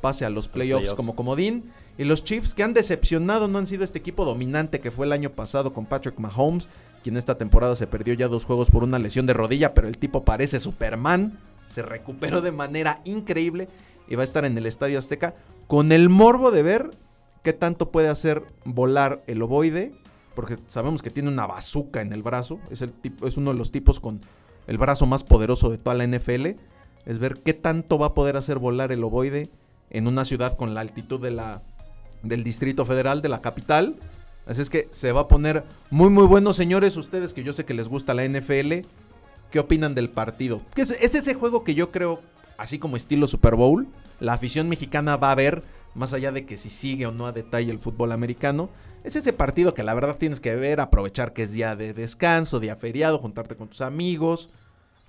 pase 0.00 0.24
a 0.24 0.30
los 0.30 0.48
playoffs, 0.48 0.82
playoffs. 0.82 0.96
como 0.96 1.16
comodín. 1.16 1.72
Y 1.98 2.04
los 2.04 2.24
Chiefs 2.24 2.54
que 2.54 2.62
han 2.62 2.74
decepcionado 2.74 3.48
no 3.48 3.58
han 3.58 3.66
sido 3.66 3.82
este 3.82 3.98
equipo 3.98 4.24
dominante 4.24 4.80
que 4.80 4.90
fue 4.90 5.06
el 5.06 5.12
año 5.12 5.30
pasado 5.30 5.72
con 5.72 5.86
Patrick 5.86 6.18
Mahomes, 6.18 6.68
quien 7.02 7.16
esta 7.16 7.38
temporada 7.38 7.74
se 7.76 7.86
perdió 7.86 8.14
ya 8.14 8.28
dos 8.28 8.44
juegos 8.44 8.70
por 8.70 8.84
una 8.84 8.98
lesión 8.98 9.26
de 9.26 9.32
rodilla, 9.32 9.72
pero 9.72 9.88
el 9.88 9.96
tipo 9.96 10.24
parece 10.24 10.60
Superman, 10.60 11.38
se 11.66 11.82
recuperó 11.82 12.40
de 12.40 12.52
manera 12.52 13.00
increíble 13.04 13.68
y 14.08 14.14
va 14.14 14.22
a 14.22 14.24
estar 14.24 14.44
en 14.44 14.56
el 14.58 14.66
Estadio 14.66 14.98
Azteca 14.98 15.34
con 15.66 15.90
el 15.90 16.08
morbo 16.08 16.50
de 16.50 16.62
ver 16.62 16.90
qué 17.42 17.52
tanto 17.52 17.90
puede 17.90 18.08
hacer 18.08 18.44
volar 18.64 19.22
el 19.26 19.40
ovoide, 19.42 19.94
porque 20.34 20.58
sabemos 20.66 21.00
que 21.00 21.10
tiene 21.10 21.28
una 21.28 21.46
bazuca 21.46 22.02
en 22.02 22.12
el 22.12 22.22
brazo, 22.22 22.60
es, 22.70 22.82
el 22.82 22.92
tipo, 22.92 23.26
es 23.26 23.36
uno 23.36 23.52
de 23.52 23.58
los 23.58 23.72
tipos 23.72 24.00
con 24.00 24.20
el 24.66 24.78
brazo 24.78 25.06
más 25.06 25.24
poderoso 25.24 25.70
de 25.70 25.78
toda 25.78 25.96
la 25.96 26.06
NFL, 26.06 26.56
es 27.06 27.18
ver 27.18 27.38
qué 27.42 27.54
tanto 27.54 27.98
va 27.98 28.08
a 28.08 28.14
poder 28.14 28.36
hacer 28.36 28.58
volar 28.58 28.92
el 28.92 29.04
ovoide 29.04 29.50
en 29.90 30.06
una 30.06 30.24
ciudad 30.24 30.56
con 30.56 30.74
la 30.74 30.80
altitud 30.80 31.20
de 31.20 31.30
la, 31.30 31.62
del 32.22 32.44
Distrito 32.44 32.84
Federal, 32.84 33.22
de 33.22 33.28
la 33.28 33.40
capital. 33.40 33.96
Así 34.46 34.60
es 34.60 34.70
que 34.70 34.88
se 34.90 35.12
va 35.12 35.22
a 35.22 35.28
poner 35.28 35.64
muy 35.90 36.10
muy 36.10 36.26
bueno, 36.26 36.52
señores, 36.52 36.96
ustedes 36.96 37.34
que 37.34 37.42
yo 37.42 37.52
sé 37.52 37.64
que 37.64 37.74
les 37.74 37.88
gusta 37.88 38.14
la 38.14 38.26
NFL, 38.26 38.86
¿qué 39.50 39.58
opinan 39.58 39.94
del 39.94 40.10
partido? 40.10 40.62
Es, 40.76 40.90
es 40.90 41.14
ese 41.14 41.34
juego 41.34 41.64
que 41.64 41.74
yo 41.74 41.90
creo, 41.90 42.20
así 42.58 42.78
como 42.78 42.96
estilo 42.96 43.28
Super 43.28 43.54
Bowl, 43.54 43.88
la 44.20 44.34
afición 44.34 44.68
mexicana 44.68 45.16
va 45.16 45.32
a 45.32 45.34
ver, 45.34 45.62
más 45.96 46.12
allá 46.12 46.30
de 46.30 46.46
que 46.46 46.56
si 46.56 46.70
sigue 46.70 47.06
o 47.06 47.12
no 47.12 47.26
a 47.26 47.32
detalle 47.32 47.70
el 47.70 47.78
fútbol 47.78 48.12
americano, 48.12 48.68
es 49.02 49.16
ese 49.16 49.32
partido 49.32 49.74
que 49.74 49.82
la 49.82 49.94
verdad 49.94 50.16
tienes 50.16 50.40
que 50.40 50.54
ver, 50.54 50.80
aprovechar 50.80 51.32
que 51.32 51.44
es 51.44 51.52
día 51.52 51.76
de 51.76 51.94
descanso, 51.94 52.60
día 52.60 52.76
feriado, 52.76 53.18
juntarte 53.18 53.56
con 53.56 53.68
tus 53.68 53.80
amigos, 53.80 54.50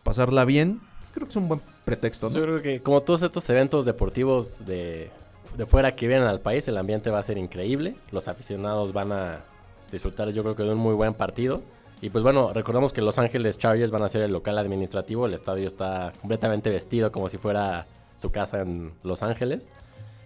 pasarla 0.04 0.46
bien. 0.46 0.82
Creo 1.14 1.26
que 1.28 1.32
es 1.32 1.36
un 1.36 1.48
buen 1.48 1.62
pretexto, 1.84 2.30
¿no? 2.30 2.36
Yo 2.36 2.44
creo 2.44 2.62
que 2.62 2.82
como 2.82 3.02
todos 3.02 3.22
estos 3.22 3.50
eventos 3.50 3.86
deportivos 3.86 4.66
de, 4.66 5.10
de 5.58 5.66
fuera 5.66 5.96
que 5.96 6.08
vienen 6.08 6.28
al 6.28 6.40
país, 6.40 6.68
el 6.68 6.78
ambiente 6.78 7.10
va 7.10 7.20
a 7.20 7.24
ser 7.24 7.38
increíble. 7.38 7.96
Los 8.12 8.28
aficionados 8.28 8.94
van 8.94 9.12
a 9.12 9.46
disfrutar 9.92 10.30
yo 10.30 10.44
creo 10.44 10.56
que 10.56 10.64
de 10.64 10.74
un 10.74 10.78
muy 10.78 10.94
buen 10.94 11.14
partido. 11.14 11.62
Y 12.02 12.12
pues 12.12 12.24
bueno, 12.24 12.54
recordemos 12.54 12.94
que 12.94 13.02
Los 13.02 13.18
Ángeles 13.18 13.58
Chargers 13.58 13.90
van 13.90 14.04
a 14.04 14.10
ser 14.10 14.22
el 14.22 14.32
local 14.32 14.58
administrativo. 14.60 15.26
El 15.26 15.34
estadio 15.34 15.66
está 15.66 16.14
completamente 16.22 16.70
vestido 16.70 17.12
como 17.12 17.28
si 17.28 17.38
fuera 17.38 17.88
su 18.18 18.30
casa 18.30 18.62
en 18.62 18.94
Los 19.04 19.24
Ángeles. 19.24 19.68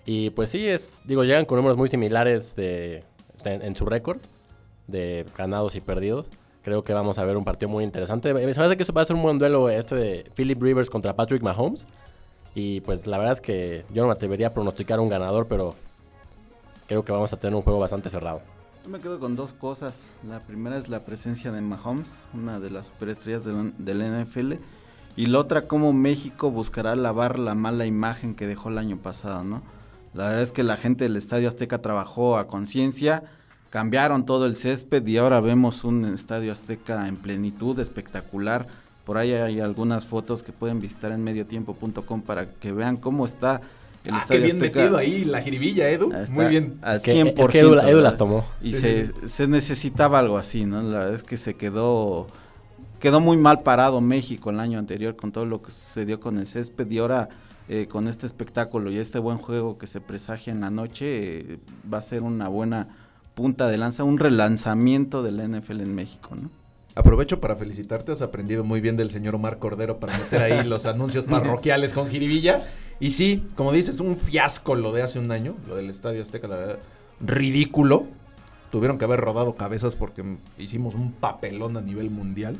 Y 0.06 0.32
pues 0.32 0.50
sí, 0.50 0.68
es, 0.68 1.04
digo, 1.06 1.24
llegan 1.24 1.46
con 1.46 1.58
números 1.58 1.78
muy 1.78 1.88
similares 1.88 2.56
de, 2.56 3.04
en, 3.46 3.76
su 3.76 3.86
récord 3.86 4.20
de 4.88 5.26
ganados 5.38 5.76
y 5.76 5.82
perdidos. 5.82 6.30
Creo 6.64 6.84
que 6.84 6.94
vamos 6.94 7.18
a 7.18 7.26
ver 7.26 7.38
un 7.38 7.44
partido 7.44 7.70
muy 7.70 7.84
interesante. 7.84 8.34
Me 8.34 8.54
parece 8.54 8.78
que 8.78 8.84
eso 8.84 8.94
va 8.94 9.02
a 9.02 9.06
ser 9.06 9.16
un 9.16 9.24
buen 9.24 9.40
duelo 9.40 9.70
este 9.70 9.96
de 9.96 10.30
Philip 10.36 10.62
Rivers 10.62 10.90
contra 10.90 11.16
Patrick 11.16 11.42
Mahomes. 11.42 11.88
Y 12.54 12.82
pues 12.82 13.08
la 13.08 13.18
verdad 13.18 13.34
es 13.34 13.42
que 13.42 13.86
yo 13.94 14.02
no 14.02 14.08
me 14.08 14.14
atrevería 14.14 14.48
a 14.48 14.54
pronosticar 14.54 15.00
un 15.00 15.10
ganador, 15.10 15.48
pero 15.48 15.76
creo 16.88 17.06
que 17.06 17.12
vamos 17.12 17.32
a 17.34 17.38
tener 17.38 17.56
un 17.56 17.62
juego 17.62 17.80
bastante 17.80 18.10
cerrado. 18.10 18.42
Yo 18.84 18.90
me 18.90 19.00
quedo 19.00 19.20
con 19.20 19.36
dos 19.36 19.54
cosas. 19.54 20.10
La 20.28 20.42
primera 20.42 20.78
es 20.78 20.90
la 20.90 21.06
presencia 21.06 21.52
de 21.52 21.62
Mahomes, 21.62 22.24
una 22.34 22.60
de 22.60 22.72
las 22.72 22.88
superestrellas 22.88 23.44
del, 23.44 23.74
del 23.78 24.24
NFL. 24.24 24.54
Y 25.16 25.28
la 25.28 25.40
otra, 25.40 25.68
cómo 25.68 25.94
México 25.94 26.52
buscará 26.52 26.96
lavar 26.96 27.38
la 27.38 27.54
mala 27.56 27.86
imagen 27.86 28.34
que 28.36 28.48
dejó 28.48 28.70
el 28.70 28.78
año 28.78 28.98
pasado, 28.98 29.44
¿no? 29.44 29.62
La 30.14 30.26
verdad 30.26 30.42
es 30.42 30.52
que 30.52 30.64
la 30.64 30.78
gente 30.78 31.06
del 31.06 31.16
Estadio 31.16 31.48
Azteca 31.48 31.82
trabajó 31.82 32.38
a 32.38 32.48
conciencia, 32.48 33.24
cambiaron 33.70 34.26
todo 34.26 34.46
el 34.46 34.56
césped 34.56 35.06
y 35.08 35.18
ahora 35.18 35.40
vemos 35.40 35.84
un 35.84 36.06
Estadio 36.06 36.52
Azteca 36.52 37.08
en 37.08 37.16
plenitud, 37.18 37.80
espectacular. 37.80 38.68
Por 39.06 39.18
ahí 39.18 39.32
hay 39.34 39.60
algunas 39.62 40.06
fotos 40.06 40.44
que 40.44 40.52
pueden 40.52 40.80
visitar 40.80 41.12
en 41.12 41.24
mediotiempo.com 41.24 42.22
para 42.22 42.50
que 42.52 42.72
vean 42.74 42.98
cómo 42.98 43.26
está 43.26 43.62
el 44.04 44.14
Ah, 44.14 44.18
qué 44.18 44.18
Estadio 44.18 44.44
bien 44.44 44.56
Azteca. 44.58 44.80
metido 44.80 44.98
ahí 44.98 45.24
la 45.26 45.42
jiribilla, 45.42 45.90
Edu. 45.90 46.12
Está 46.12 46.32
Muy 46.34 46.46
bien. 46.48 46.78
Al 46.82 46.98
Es 46.98 47.04
que, 47.04 47.14
100%. 47.14 47.40
es 47.42 47.48
que 47.50 47.60
Edu, 47.60 47.74
Edu 47.80 48.02
las 48.02 48.18
tomó. 48.18 48.46
Y 48.62 48.74
Sí, 48.74 48.80
se, 48.80 49.06
sí, 49.06 49.12
se 49.26 49.48
necesitaba 49.48 50.20
algo 50.20 50.38
así, 50.38 50.66
¿no? 50.66 50.82
La 50.84 51.00
verdad 51.00 51.16
es 51.16 51.24
que 51.24 51.38
se 51.38 51.54
quedó 51.56 52.28
quedó 53.00 53.20
muy 53.20 53.38
mal 53.38 53.64
parado 53.64 54.00
México 54.00 54.52
el 54.52 54.60
año 54.60 54.78
anterior 54.78 55.16
con 55.16 55.32
todo 55.32 55.46
lo 55.46 55.62
que 55.64 55.72
sucedió 55.72 56.20
con 56.20 56.38
el 56.38 56.46
césped 56.46 56.90
y 56.92 57.00
ahora 57.00 57.30
eh, 57.74 57.88
con 57.88 58.10
este 58.10 58.26
espectáculo 58.26 58.92
y 58.92 58.98
este 58.98 59.18
buen 59.18 59.38
juego 59.38 59.78
que 59.78 59.88
se 59.88 60.02
presagia 60.02 60.52
en 60.52 60.60
la 60.60 60.70
noche 60.70 61.54
eh, 61.54 61.60
va 61.92 62.00
a 62.00 62.02
ser 62.02 62.22
una 62.22 62.50
buena 62.50 62.90
punta 63.34 63.70
de 63.70 63.78
lanza, 63.78 64.04
un 64.04 64.18
relanzamiento 64.18 65.24
del 65.24 65.38
NFL 65.38 65.80
en 65.80 65.96
México, 65.96 66.36
¿no? 66.36 66.50
Aprovecho 66.96 67.40
para 67.40 67.56
felicitarte, 67.56 68.12
has 68.12 68.22
aprendido 68.22 68.66
muy 68.66 68.82
bien 68.82 68.98
del 68.98 69.10
señor 69.10 69.36
Omar 69.36 69.58
Cordero 69.58 70.02
para 70.02 70.18
meter 70.18 70.42
ahí 70.42 70.68
los 70.68 70.86
anuncios 70.86 71.24
parroquiales 71.30 71.94
con 71.94 72.10
jiribilla. 72.10 72.68
Y 73.00 73.12
sí, 73.12 73.48
como 73.56 73.72
dices, 73.72 74.02
un 74.02 74.18
fiasco 74.18 74.76
lo 74.76 74.92
de 74.92 75.04
hace 75.04 75.20
un 75.20 75.32
año, 75.32 75.56
lo 75.66 75.78
del 75.78 75.90
Estadio 75.90 76.22
Azteca, 76.22 76.50
la 76.50 76.58
verdad, 76.58 76.80
ridículo. 77.22 78.06
Tuvieron 78.70 78.98
que 78.98 79.06
haber 79.06 79.22
rodado 79.22 79.56
cabezas 79.56 79.96
porque 79.96 80.26
hicimos 80.58 80.94
un 80.94 81.14
papelón 81.14 81.78
a 81.78 81.82
nivel 81.82 82.10
mundial 82.10 82.58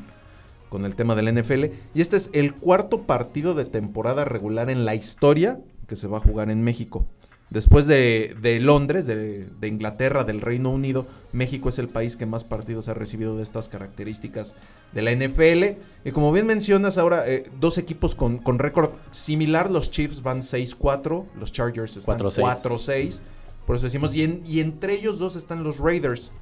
con 0.72 0.86
el 0.86 0.96
tema 0.96 1.14
del 1.14 1.32
NFL. 1.38 1.66
Y 1.94 2.00
este 2.00 2.16
es 2.16 2.30
el 2.32 2.54
cuarto 2.54 3.02
partido 3.02 3.52
de 3.54 3.66
temporada 3.66 4.24
regular 4.24 4.70
en 4.70 4.86
la 4.86 4.94
historia 4.94 5.60
que 5.86 5.96
se 5.96 6.08
va 6.08 6.16
a 6.16 6.20
jugar 6.20 6.48
en 6.50 6.62
México. 6.64 7.04
Después 7.50 7.86
de, 7.86 8.34
de 8.40 8.58
Londres, 8.60 9.04
de, 9.04 9.44
de 9.60 9.68
Inglaterra, 9.68 10.24
del 10.24 10.40
Reino 10.40 10.70
Unido, 10.70 11.06
México 11.32 11.68
es 11.68 11.78
el 11.78 11.88
país 11.90 12.16
que 12.16 12.24
más 12.24 12.44
partidos 12.44 12.88
ha 12.88 12.94
recibido 12.94 13.36
de 13.36 13.42
estas 13.42 13.68
características 13.68 14.54
de 14.94 15.02
la 15.02 15.12
NFL. 15.12 15.78
Y 16.08 16.12
como 16.12 16.32
bien 16.32 16.46
mencionas 16.46 16.96
ahora, 16.96 17.28
eh, 17.28 17.50
dos 17.60 17.76
equipos 17.76 18.14
con, 18.14 18.38
con 18.38 18.58
récord 18.58 18.92
similar, 19.10 19.70
los 19.70 19.90
Chiefs 19.90 20.22
van 20.22 20.40
6-4, 20.40 21.26
los 21.38 21.52
Chargers 21.52 21.98
están 21.98 22.18
4-6. 22.18 22.62
4-6. 22.62 23.20
Por 23.66 23.76
eso 23.76 23.84
decimos, 23.84 24.14
y, 24.16 24.22
en- 24.22 24.40
y 24.46 24.60
entre 24.60 24.94
ellos 24.94 25.18
dos 25.18 25.36
están 25.36 25.62
los 25.62 25.76
Raiders. 25.78 26.32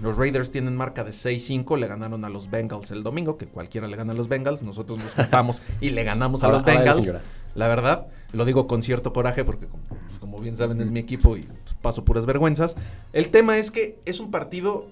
Los 0.00 0.16
Raiders 0.16 0.50
tienen 0.50 0.74
marca 0.76 1.04
de 1.04 1.10
6-5, 1.12 1.78
le 1.78 1.86
ganaron 1.86 2.24
a 2.24 2.28
los 2.28 2.50
Bengals 2.50 2.90
el 2.90 3.02
domingo, 3.02 3.36
que 3.36 3.46
cualquiera 3.46 3.86
le 3.88 3.96
gana 3.96 4.12
a 4.12 4.16
los 4.16 4.28
Bengals, 4.28 4.62
nosotros 4.62 4.98
nos 4.98 5.12
juntamos 5.14 5.62
y 5.80 5.90
le 5.90 6.02
ganamos 6.04 6.42
a 6.44 6.48
los 6.48 6.64
Bengals. 6.64 7.12
La 7.54 7.68
verdad, 7.68 8.06
lo 8.32 8.44
digo 8.44 8.66
con 8.66 8.82
cierto 8.82 9.12
coraje 9.12 9.44
porque 9.44 9.66
como, 9.66 9.82
pues, 9.84 10.18
como 10.18 10.38
bien 10.40 10.56
saben 10.56 10.80
es 10.80 10.90
mi 10.90 11.00
equipo 11.00 11.36
y 11.36 11.42
pues, 11.42 11.74
paso 11.82 12.04
puras 12.04 12.24
vergüenzas. 12.26 12.74
El 13.12 13.28
tema 13.30 13.58
es 13.58 13.70
que 13.70 13.98
es 14.06 14.18
un 14.20 14.30
partido 14.30 14.86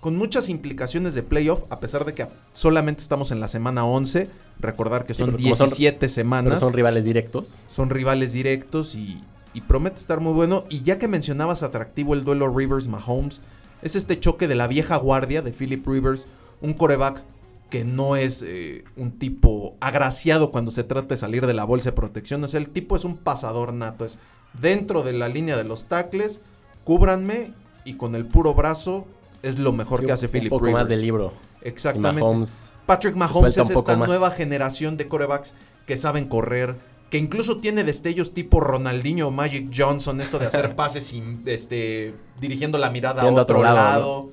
con 0.00 0.16
muchas 0.16 0.48
implicaciones 0.48 1.12
de 1.14 1.22
playoff, 1.22 1.64
a 1.68 1.78
pesar 1.78 2.06
de 2.06 2.14
que 2.14 2.26
solamente 2.54 3.02
estamos 3.02 3.30
en 3.32 3.38
la 3.40 3.48
semana 3.48 3.84
11. 3.84 4.30
Recordar 4.58 5.04
que 5.04 5.12
Sí, 5.12 5.18
son 5.18 5.32
pero 5.36 5.54
son- 5.54 5.68
17 5.68 5.98
Pero 6.00 6.12
semanas 6.12 6.60
son 6.60 6.72
rivales 6.72 7.04
directos. 7.04 7.60
son 7.68 7.90
rivales 7.90 8.32
directos 8.32 8.94
y, 8.94 9.22
y 9.52 9.60
promete 9.60 10.00
estar 10.00 10.20
muy 10.20 10.32
bueno. 10.32 10.64
Y 10.70 10.80
ya 10.80 10.98
que 10.98 11.06
mencionabas 11.08 11.62
atractivo 11.62 12.14
el 12.14 12.24
duelo 12.24 12.48
Rivers-Mahomes, 12.48 13.40
es 13.82 13.96
este 13.96 14.18
choque 14.18 14.48
de 14.48 14.54
la 14.54 14.66
vieja 14.66 14.96
guardia 14.96 15.42
de 15.42 15.52
Philip 15.52 15.86
Rivers, 15.86 16.26
un 16.60 16.74
coreback 16.74 17.22
que 17.70 17.84
no 17.84 18.16
es 18.16 18.42
eh, 18.46 18.84
un 18.96 19.12
tipo 19.18 19.76
agraciado 19.80 20.50
cuando 20.50 20.70
se 20.72 20.82
trata 20.84 21.08
de 21.08 21.16
salir 21.16 21.46
de 21.46 21.54
la 21.54 21.64
bolsa 21.64 21.90
de 21.90 21.96
protección. 21.96 22.42
O 22.42 22.48
sea, 22.48 22.58
el 22.58 22.68
tipo 22.68 22.96
es 22.96 23.04
un 23.04 23.16
pasador 23.16 23.72
nato. 23.72 24.04
Es 24.04 24.18
dentro 24.60 25.02
de 25.02 25.12
la 25.12 25.28
línea 25.28 25.56
de 25.56 25.62
los 25.64 25.84
tackles, 25.84 26.40
cúbranme 26.84 27.52
y 27.84 27.94
con 27.94 28.14
el 28.16 28.26
puro 28.26 28.54
brazo 28.54 29.06
es 29.42 29.58
lo 29.58 29.72
mejor 29.72 30.00
Sí, 30.00 30.06
que 30.06 30.12
hace 30.12 30.26
un 30.26 30.32
Philip 30.32 30.50
poco 30.50 30.66
Rivers. 30.66 30.82
más 30.82 30.88
de 30.88 30.96
libro. 30.96 31.32
Exactamente. 31.62 32.20
Mahomes. 32.22 32.72
Patrick 32.86 33.14
Mahomes 33.14 33.56
es 33.56 33.70
esta 33.70 33.96
más. 33.96 34.08
nueva 34.08 34.30
generación 34.32 34.96
de 34.96 35.06
corebacks 35.06 35.54
que 35.86 35.96
saben 35.96 36.26
correr, 36.26 36.74
que 37.10 37.18
incluso 37.18 37.58
tiene 37.58 37.82
destellos 37.82 38.32
tipo 38.32 38.60
Ronaldinho 38.60 39.28
o 39.28 39.30
Magic 39.32 39.70
Johnson, 39.76 40.20
esto 40.20 40.38
de 40.38 40.46
hacer 40.46 40.74
pases 40.76 41.04
sin, 41.04 41.42
este, 41.46 42.14
dirigiendo 42.40 42.78
la 42.78 42.88
mirada 42.88 43.22
a 43.22 43.24
Viendo 43.24 43.40
a 43.40 43.42
otro, 43.42 43.58
otro 43.58 43.74
lado, 43.74 43.76
lado. 43.76 44.30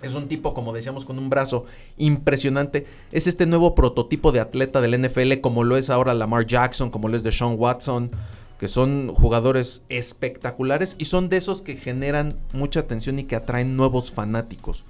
Es 0.00 0.14
un 0.14 0.26
tipo, 0.26 0.54
como 0.54 0.72
decíamos, 0.72 1.04
con 1.04 1.18
un 1.18 1.28
brazo 1.28 1.66
impresionante. 1.98 2.86
Es 3.12 3.26
este 3.26 3.46
nuevo 3.46 3.74
prototipo 3.74 4.32
de 4.32 4.40
atleta 4.40 4.80
del 4.80 5.00
NFL, 5.02 5.40
como 5.40 5.64
lo 5.64 5.76
es 5.76 5.90
ahora 5.90 6.14
Lamar 6.14 6.46
Jackson, 6.46 6.90
como 6.90 7.08
lo 7.08 7.16
es 7.16 7.22
Deshaun 7.22 7.56
Watson. 7.58 8.10
que 8.58 8.68
son 8.68 9.14
jugadores 9.14 9.82
espectaculares 9.88 10.96
y 10.98 11.04
son 11.04 11.28
de 11.28 11.36
esos 11.36 11.62
que 11.62 11.76
generan 11.76 12.34
mucha 12.52 12.80
atención 12.80 13.18
y 13.20 13.24
que 13.24 13.36
atraen 13.36 13.76
nuevos 13.76 14.10
fanáticos. 14.10 14.84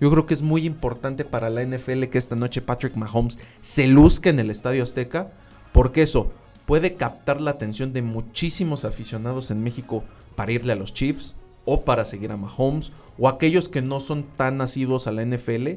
Yo 0.00 0.10
creo 0.10 0.26
que 0.26 0.34
es 0.34 0.42
muy 0.42 0.66
importante 0.66 1.24
para 1.24 1.48
la 1.48 1.64
NFL 1.64 2.04
que 2.04 2.18
esta 2.18 2.36
noche 2.36 2.60
Patrick 2.60 2.96
Mahomes 2.96 3.38
se 3.62 3.86
luzca 3.86 4.28
en 4.28 4.40
el 4.40 4.50
Estadio 4.50 4.82
Azteca, 4.82 5.32
porque 5.72 6.02
eso 6.02 6.32
puede 6.66 6.94
captar 6.94 7.40
la 7.40 7.50
atención 7.52 7.92
de 7.92 8.02
muchísimos 8.02 8.84
aficionados 8.84 9.50
en 9.50 9.62
México 9.62 10.02
para 10.36 10.52
irle 10.52 10.72
a 10.72 10.76
los 10.76 10.92
Chiefs 10.94 11.34
o 11.64 11.82
para 11.82 12.04
seguir 12.04 12.30
a 12.32 12.36
Mahomes 12.36 12.92
o 13.18 13.28
aquellos 13.28 13.68
que 13.68 13.82
no 13.82 14.00
son 14.00 14.24
tan 14.36 14.56
nacidos 14.58 15.06
a 15.06 15.12
la 15.12 15.24
NFL 15.24 15.68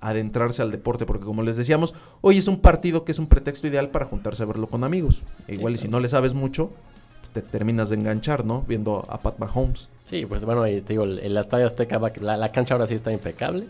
adentrarse 0.00 0.62
al 0.62 0.70
deporte, 0.70 1.04
porque 1.04 1.24
como 1.26 1.42
les 1.42 1.56
decíamos, 1.56 1.94
hoy 2.22 2.38
es 2.38 2.48
un 2.48 2.60
partido 2.60 3.04
que 3.04 3.12
es 3.12 3.18
un 3.18 3.26
pretexto 3.26 3.66
ideal 3.66 3.90
para 3.90 4.06
juntarse 4.06 4.42
a 4.42 4.46
verlo 4.46 4.66
con 4.68 4.82
amigos. 4.82 5.22
E 5.46 5.54
igual 5.56 5.74
y 5.74 5.78
si 5.78 5.88
no 5.88 6.00
le 6.00 6.08
sabes 6.08 6.32
mucho, 6.32 6.70
pues 7.20 7.30
te 7.32 7.42
terminas 7.42 7.90
de 7.90 7.96
enganchar, 7.96 8.46
¿no? 8.46 8.64
Viendo 8.66 9.04
a 9.10 9.20
Pat 9.20 9.38
Mahomes. 9.38 9.90
Sí, 10.04 10.24
pues 10.24 10.44
bueno, 10.46 10.66
y 10.66 10.80
te 10.80 10.94
digo, 10.94 11.04
el, 11.04 11.18
el 11.18 11.36
Estadio 11.36 11.66
Azteca, 11.66 11.98
va- 11.98 12.12
la, 12.18 12.38
la 12.38 12.48
cancha 12.48 12.74
ahora 12.74 12.86
sí 12.86 12.94
está 12.94 13.12
impecable, 13.12 13.66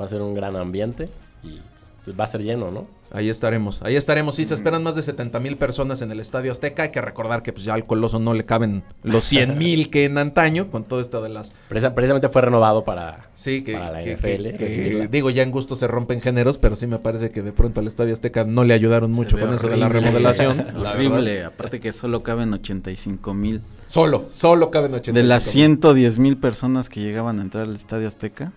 va 0.00 0.06
a 0.06 0.08
ser 0.08 0.22
un 0.22 0.32
gran 0.34 0.56
ambiente 0.56 1.10
y 1.44 1.60
pues, 2.06 2.18
va 2.18 2.24
a 2.24 2.26
ser 2.28 2.42
lleno, 2.42 2.70
¿no? 2.70 2.86
Ahí 3.12 3.28
estaremos, 3.30 3.82
ahí 3.82 3.94
estaremos. 3.94 4.34
Sí, 4.34 4.44
se 4.46 4.54
esperan 4.54 4.82
más 4.82 4.94
de 4.96 5.02
70 5.02 5.38
mil 5.38 5.56
personas 5.56 6.02
en 6.02 6.10
el 6.10 6.18
Estadio 6.18 6.50
Azteca. 6.50 6.82
Hay 6.84 6.90
que 6.90 7.00
recordar 7.00 7.42
que 7.42 7.52
pues 7.52 7.64
ya 7.64 7.74
al 7.74 7.86
Coloso 7.86 8.18
no 8.18 8.34
le 8.34 8.44
caben 8.44 8.82
los 9.04 9.22
100 9.24 9.56
mil 9.58 9.90
que 9.90 10.06
en 10.06 10.18
antaño, 10.18 10.70
con 10.70 10.82
todo 10.84 11.00
esto 11.00 11.22
de 11.22 11.28
las... 11.28 11.52
Precisa- 11.68 11.94
precisamente 11.94 12.28
fue 12.28 12.42
renovado 12.42 12.82
para, 12.84 13.28
Sí, 13.36 13.62
que, 13.62 13.74
para 13.74 13.92
la 13.92 14.02
que- 14.02 14.14
NFL. 14.16 14.22
que- 14.26 14.52
que- 14.54 14.64
recibirla. 14.64 15.06
digo, 15.06 15.30
ya 15.30 15.42
en 15.44 15.52
gusto 15.52 15.76
se 15.76 15.86
rompen 15.86 16.20
géneros, 16.20 16.58
pero 16.58 16.74
sí 16.74 16.86
me 16.88 16.98
parece 16.98 17.30
que 17.30 17.42
de 17.42 17.52
pronto 17.52 17.78
al 17.80 17.86
Estadio 17.86 18.12
Azteca 18.12 18.42
no 18.44 18.64
le 18.64 18.74
ayudaron 18.74 19.12
mucho 19.12 19.38
con 19.38 19.54
eso 19.54 19.68
de 19.68 19.76
la 19.76 19.88
remodelación. 19.88 20.66
la 20.82 20.92
horrible. 20.92 21.34
verdad. 21.34 21.52
Aparte 21.54 21.78
que 21.80 21.92
solo 21.92 22.22
caben 22.24 22.52
85 22.54 23.34
mil. 23.34 23.60
Solo, 23.86 24.26
solo 24.30 24.72
caben 24.72 24.92
80. 24.94 25.18
De 25.20 25.24
las 25.26 25.44
110 25.44 26.18
mil 26.18 26.36
personas 26.38 26.88
que 26.88 27.00
llegaban 27.00 27.38
a 27.38 27.42
entrar 27.42 27.64
al 27.66 27.74
Estadio 27.76 28.08
Azteca. 28.08 28.52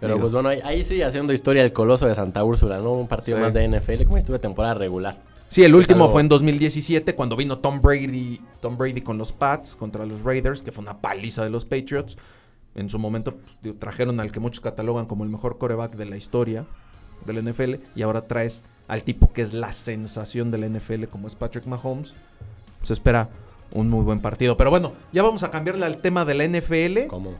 Pero 0.00 0.14
Digo. 0.14 0.22
pues 0.24 0.32
bueno, 0.32 0.48
ahí, 0.50 0.60
ahí 0.64 0.84
sigue 0.84 1.04
haciendo 1.04 1.32
historia 1.32 1.62
el 1.64 1.72
Coloso 1.72 2.06
de 2.06 2.14
Santa 2.14 2.44
Úrsula, 2.44 2.78
¿no? 2.78 2.92
Un 2.92 3.08
partido 3.08 3.36
Sí. 3.38 3.42
más 3.42 3.54
de 3.54 3.64
NFL, 3.68 4.04
como 4.04 4.16
si 4.16 4.20
estuve 4.20 4.38
temporada 4.38 4.74
regular. 4.74 5.16
Sí, 5.48 5.64
el 5.64 5.74
último 5.74 6.04
algo- 6.04 6.12
fue 6.12 6.20
en 6.20 6.28
2017 6.28 7.14
cuando 7.14 7.34
vino 7.34 7.58
Tom 7.58 7.80
Brady, 7.80 8.40
Tom 8.60 8.76
Brady 8.76 9.00
con 9.00 9.18
los 9.18 9.32
Pats 9.32 9.74
contra 9.76 10.04
los 10.06 10.22
Raiders, 10.22 10.62
que 10.62 10.70
fue 10.72 10.82
una 10.82 11.00
paliza 11.00 11.42
de 11.42 11.50
los 11.50 11.64
Patriots. 11.64 12.16
En 12.74 12.88
su 12.88 12.98
momento 12.98 13.34
pues, 13.62 13.76
trajeron 13.78 14.20
al 14.20 14.30
que 14.30 14.40
muchos 14.40 14.60
catalogan 14.60 15.06
como 15.06 15.24
el 15.24 15.30
mejor 15.30 15.58
coreback 15.58 15.96
de 15.96 16.04
la 16.04 16.16
historia 16.16 16.66
del 17.26 17.38
NFL 17.38 17.80
y 17.96 18.02
ahora 18.02 18.28
traes 18.28 18.62
al 18.86 19.02
tipo 19.02 19.32
que 19.32 19.42
es 19.42 19.52
la 19.52 19.72
sensación 19.72 20.50
de 20.52 20.58
la 20.58 20.66
NFL 20.66 21.06
como 21.08 21.26
es 21.26 21.34
Patrick 21.34 21.66
Mahomes. 21.66 22.14
Se 22.82 22.92
espera 22.92 23.30
un 23.72 23.88
muy 23.88 24.04
buen 24.04 24.20
partido. 24.20 24.56
Pero 24.56 24.70
bueno, 24.70 24.92
ya 25.12 25.22
vamos 25.24 25.42
a 25.42 25.50
cambiarle 25.50 25.84
al 25.86 25.96
tema 26.00 26.24
de 26.24 26.34
la 26.34 26.44
NFL. 26.44 27.06
¿Cómo? 27.08 27.32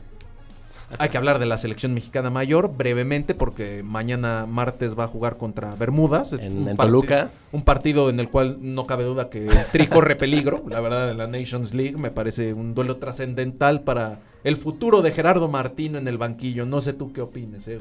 Hay 0.97 1.09
que 1.09 1.17
hablar 1.17 1.37
de 1.39 1.45
la 1.45 1.57
selección 1.59 1.93
mexicana 1.93 2.29
mayor 2.31 2.75
brevemente 2.75 3.35
porque 3.35 3.83
mañana 3.83 4.45
martes 4.47 4.97
va 4.97 5.03
a 5.03 5.07
jugar 5.07 5.37
contra 5.37 5.75
Bermudas. 5.75 6.33
Es 6.33 6.41
En- 6.41 6.57
un 6.63 6.69
en 6.69 6.77
Toluca. 6.77 7.29
Un 7.51 7.63
partido 7.63 8.09
en 8.09 8.19
el 8.19 8.29
cual 8.29 8.57
no 8.59 8.87
cabe 8.87 9.03
duda 9.03 9.29
que 9.29 9.45
el 9.47 9.65
Tri 9.71 9.85
corre 9.87 10.15
peligro. 10.15 10.63
La 10.67 10.79
verdad, 10.79 11.11
en 11.11 11.17
la 11.17 11.27
Nations 11.27 11.73
League 11.75 11.97
me 11.97 12.09
parece 12.09 12.53
un 12.53 12.73
duelo 12.73 12.97
trascendental 12.97 13.81
para 13.81 14.19
el 14.43 14.55
futuro 14.57 15.01
de 15.03 15.11
Gerardo 15.11 15.47
Martino 15.47 15.99
en 15.99 16.07
el 16.07 16.17
banquillo. 16.17 16.65
No 16.65 16.81
sé 16.81 16.93
tú 16.93 17.13
qué 17.13 17.21
opines, 17.21 17.67
eh. 17.67 17.79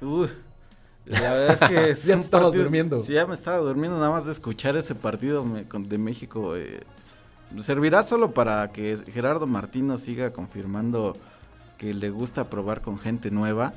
Uy, 0.00 0.28
la 1.04 1.20
verdad 1.34 1.58
es 1.62 1.68
que 1.68 1.90
es 1.90 2.04
Ya 2.06 2.14
estabas 2.14 2.46
partido- 2.46 2.62
durmiendo. 2.62 3.02
Sí, 3.02 3.12
ya 3.12 3.26
me 3.26 3.34
estaba 3.34 3.58
durmiendo 3.58 3.98
nada 3.98 4.10
más 4.10 4.24
de 4.24 4.32
escuchar 4.32 4.76
ese 4.76 4.94
partido 4.94 5.44
me- 5.44 5.64
con- 5.68 5.88
de 5.88 5.98
México. 5.98 6.56
eh, 6.56 6.80
servirá 7.58 8.02
solo 8.02 8.30
para 8.32 8.72
que 8.72 8.96
Gerardo 9.12 9.46
Martino 9.46 9.98
siga 9.98 10.32
confirmando 10.32 11.14
que 11.82 11.92
le 11.92 12.10
gusta 12.10 12.48
probar 12.48 12.80
con 12.80 12.96
gente 12.96 13.32
nueva. 13.32 13.74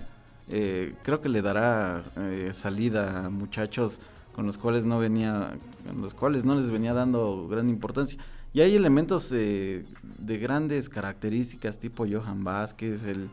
Eh, 0.48 0.94
creo 1.02 1.22
que 1.22 1.28
le 1.28 1.42
dará 1.42 2.04
eh, 2.18 2.52
salida 2.54 3.26
a 3.26 3.30
muchachos 3.32 4.00
con 4.32 4.46
los 4.46 4.60
cuales 4.60 4.86
no 4.86 5.00
venía, 5.00 5.58
con 5.88 6.04
los 6.04 6.14
cuales 6.14 6.46
no 6.46 6.54
les 6.54 6.70
venía 6.70 6.94
dando 6.94 7.48
gran 7.48 7.68
importancia. 7.68 8.20
Y 8.54 8.62
hay 8.62 8.76
elementos 8.76 9.32
eh, 9.32 9.86
de 10.20 10.38
grandes 10.38 10.88
características 10.88 11.80
tipo 11.80 12.06
Johan 12.08 12.44
Vázquez, 12.44 13.06
el, 13.06 13.28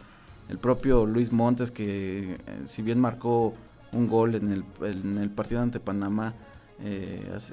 el 0.48 0.56
propio 0.56 1.04
Luis 1.04 1.32
Montes 1.32 1.70
que 1.70 2.38
si 2.64 2.80
bien 2.80 2.98
marcó 2.98 3.52
un 3.92 4.08
gol 4.08 4.37
en 4.37 4.50
el, 4.50 4.64
en 4.80 5.18
el 5.18 5.28
partido 5.28 5.61
ante 5.61 5.80
Panamá 5.80 6.35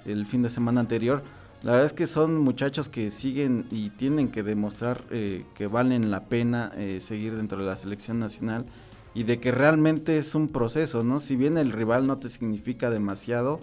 el 0.06 0.26
fin 0.26 0.42
de 0.42 0.50
semana 0.50 0.80
anterior, 0.80 1.22
la 1.62 1.74
verdad 1.74 1.88
es 1.88 1.94
que 1.94 2.08
son 2.08 2.38
muchachos 2.38 2.88
que 2.88 3.10
siguen 3.10 3.66
y 3.70 3.90
tienen 3.90 4.30
que 4.30 4.44
demostrar 4.44 5.04
eh, 5.12 5.46
que 5.56 5.68
valen 5.68 6.10
la 6.10 6.26
pena 6.26 6.72
eh, 6.78 7.00
seguir 7.02 7.36
dentro 7.36 7.60
de 7.60 7.66
la 7.66 7.76
selección 7.76 8.18
nacional 8.18 8.66
y 9.14 9.24
de 9.24 9.40
que 9.40 9.52
realmente 9.52 10.18
es 10.18 10.36
un 10.36 10.48
proceso, 10.48 11.04
¿no? 11.04 11.20
Si 11.20 11.36
bien 11.36 11.58
el 11.58 11.72
rival 11.72 12.08
no 12.08 12.18
te 12.18 12.30
significa 12.30 12.90
demasiado, 12.90 13.60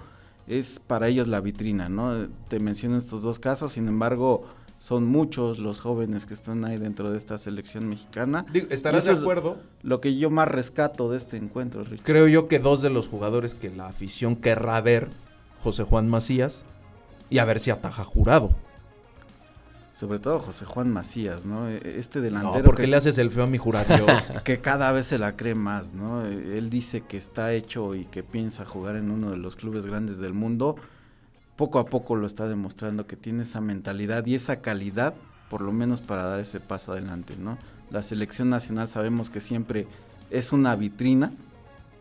es 0.47 0.81
para 0.87 1.09
ellos 1.09 1.29
la 1.29 1.41
vitrina, 1.41 1.89
¿no? 1.89 2.29
Te 2.49 2.61
menciono 2.61 2.99
estos 2.99 3.23
dos 3.23 3.39
casos, 3.39 3.73
sin 3.73 3.89
embargo, 3.89 4.45
son 4.79 5.07
muchos 5.07 5.59
los 5.59 5.81
jóvenes 5.81 6.27
que 6.27 6.35
están 6.35 6.67
ahí 6.67 6.77
dentro 6.77 7.11
de 7.11 7.17
esta 7.17 7.39
selección 7.39 7.89
mexicana. 7.89 8.45
Digo, 8.53 8.67
¿Estarás 8.69 9.07
de 9.07 9.13
acuerdo? 9.13 9.57
Lo 9.83 10.03
que 10.03 10.19
yo 10.19 10.29
más 10.29 10.49
rescato 10.49 11.11
de 11.11 11.17
este 11.17 11.39
encuentro, 11.39 11.83
Rick. 11.83 12.03
Creo 12.03 12.29
yo 12.29 12.47
que 12.47 12.59
dos 12.59 12.83
de 12.83 12.91
los 12.91 13.09
jugadores 13.09 13.55
que 13.55 13.71
la 13.71 13.87
afición 13.87 14.37
querrá 14.37 14.79
ver, 14.83 15.09
José 15.63 15.85
Juan 15.85 16.09
Macías 16.09 16.65
y 17.31 17.39
a 17.39 17.45
ver 17.45 17.59
si 17.61 17.71
ataja 17.71 18.05
jurado. 18.05 18.55
Sobre 19.93 20.19
todo 20.19 20.41
José 20.41 20.67
Juan 20.67 20.93
Macías, 20.93 21.47
¿no? 21.47 21.69
E- 21.69 21.99
Este 21.99 22.21
delantero 22.21 22.71
No, 22.71 22.77
que, 22.77 22.87
le 22.87 22.97
haces 22.97 23.17
el 23.17 23.31
feo 23.31 23.45
a 23.45 23.47
mi 23.47 23.57
jurado. 23.57 24.07
que 24.45 24.61
cada 24.61 24.93
vez 24.93 25.07
se 25.07 25.19
la 25.19 25.37
cree 25.37 25.55
más, 25.55 25.95
¿no? 25.95 26.27
Eh, 26.27 26.59
Él 26.59 26.69
dice 26.69 27.01
que 27.01 27.17
está 27.17 27.53
hecho 27.55 27.95
y 27.95 28.05
que 28.05 28.23
piensa 28.23 28.67
jugar 28.67 28.97
en 28.97 29.11
uno 29.11 29.31
de 29.31 29.39
los 29.39 29.57
clubes 29.57 29.87
grandes 29.87 30.19
del 30.19 30.35
mundo. 30.35 30.77
Poco 31.57 31.79
a 31.79 31.87
poco 31.87 32.17
lo 32.17 32.27
está 32.27 32.47
demostrando 32.47 33.07
que 33.07 33.17
tiene 33.17 33.45
esa 33.45 33.63
mentalidad 33.63 34.27
y 34.27 34.35
esa 34.35 34.57
calidad, 34.61 35.15
por 35.49 35.63
lo 35.63 35.73
menos 35.73 36.03
para 36.03 36.25
dar 36.25 36.41
ese 36.41 36.61
paso 36.61 36.93
adelante, 36.93 37.35
¿no? 37.39 37.57
La 37.91 38.03
selección 38.03 38.51
nacional 38.51 38.89
sabemos 38.89 39.31
que 39.31 39.41
siempre 39.41 39.87
es 40.29 40.53
una 40.53 40.77
vitrina 40.77 41.33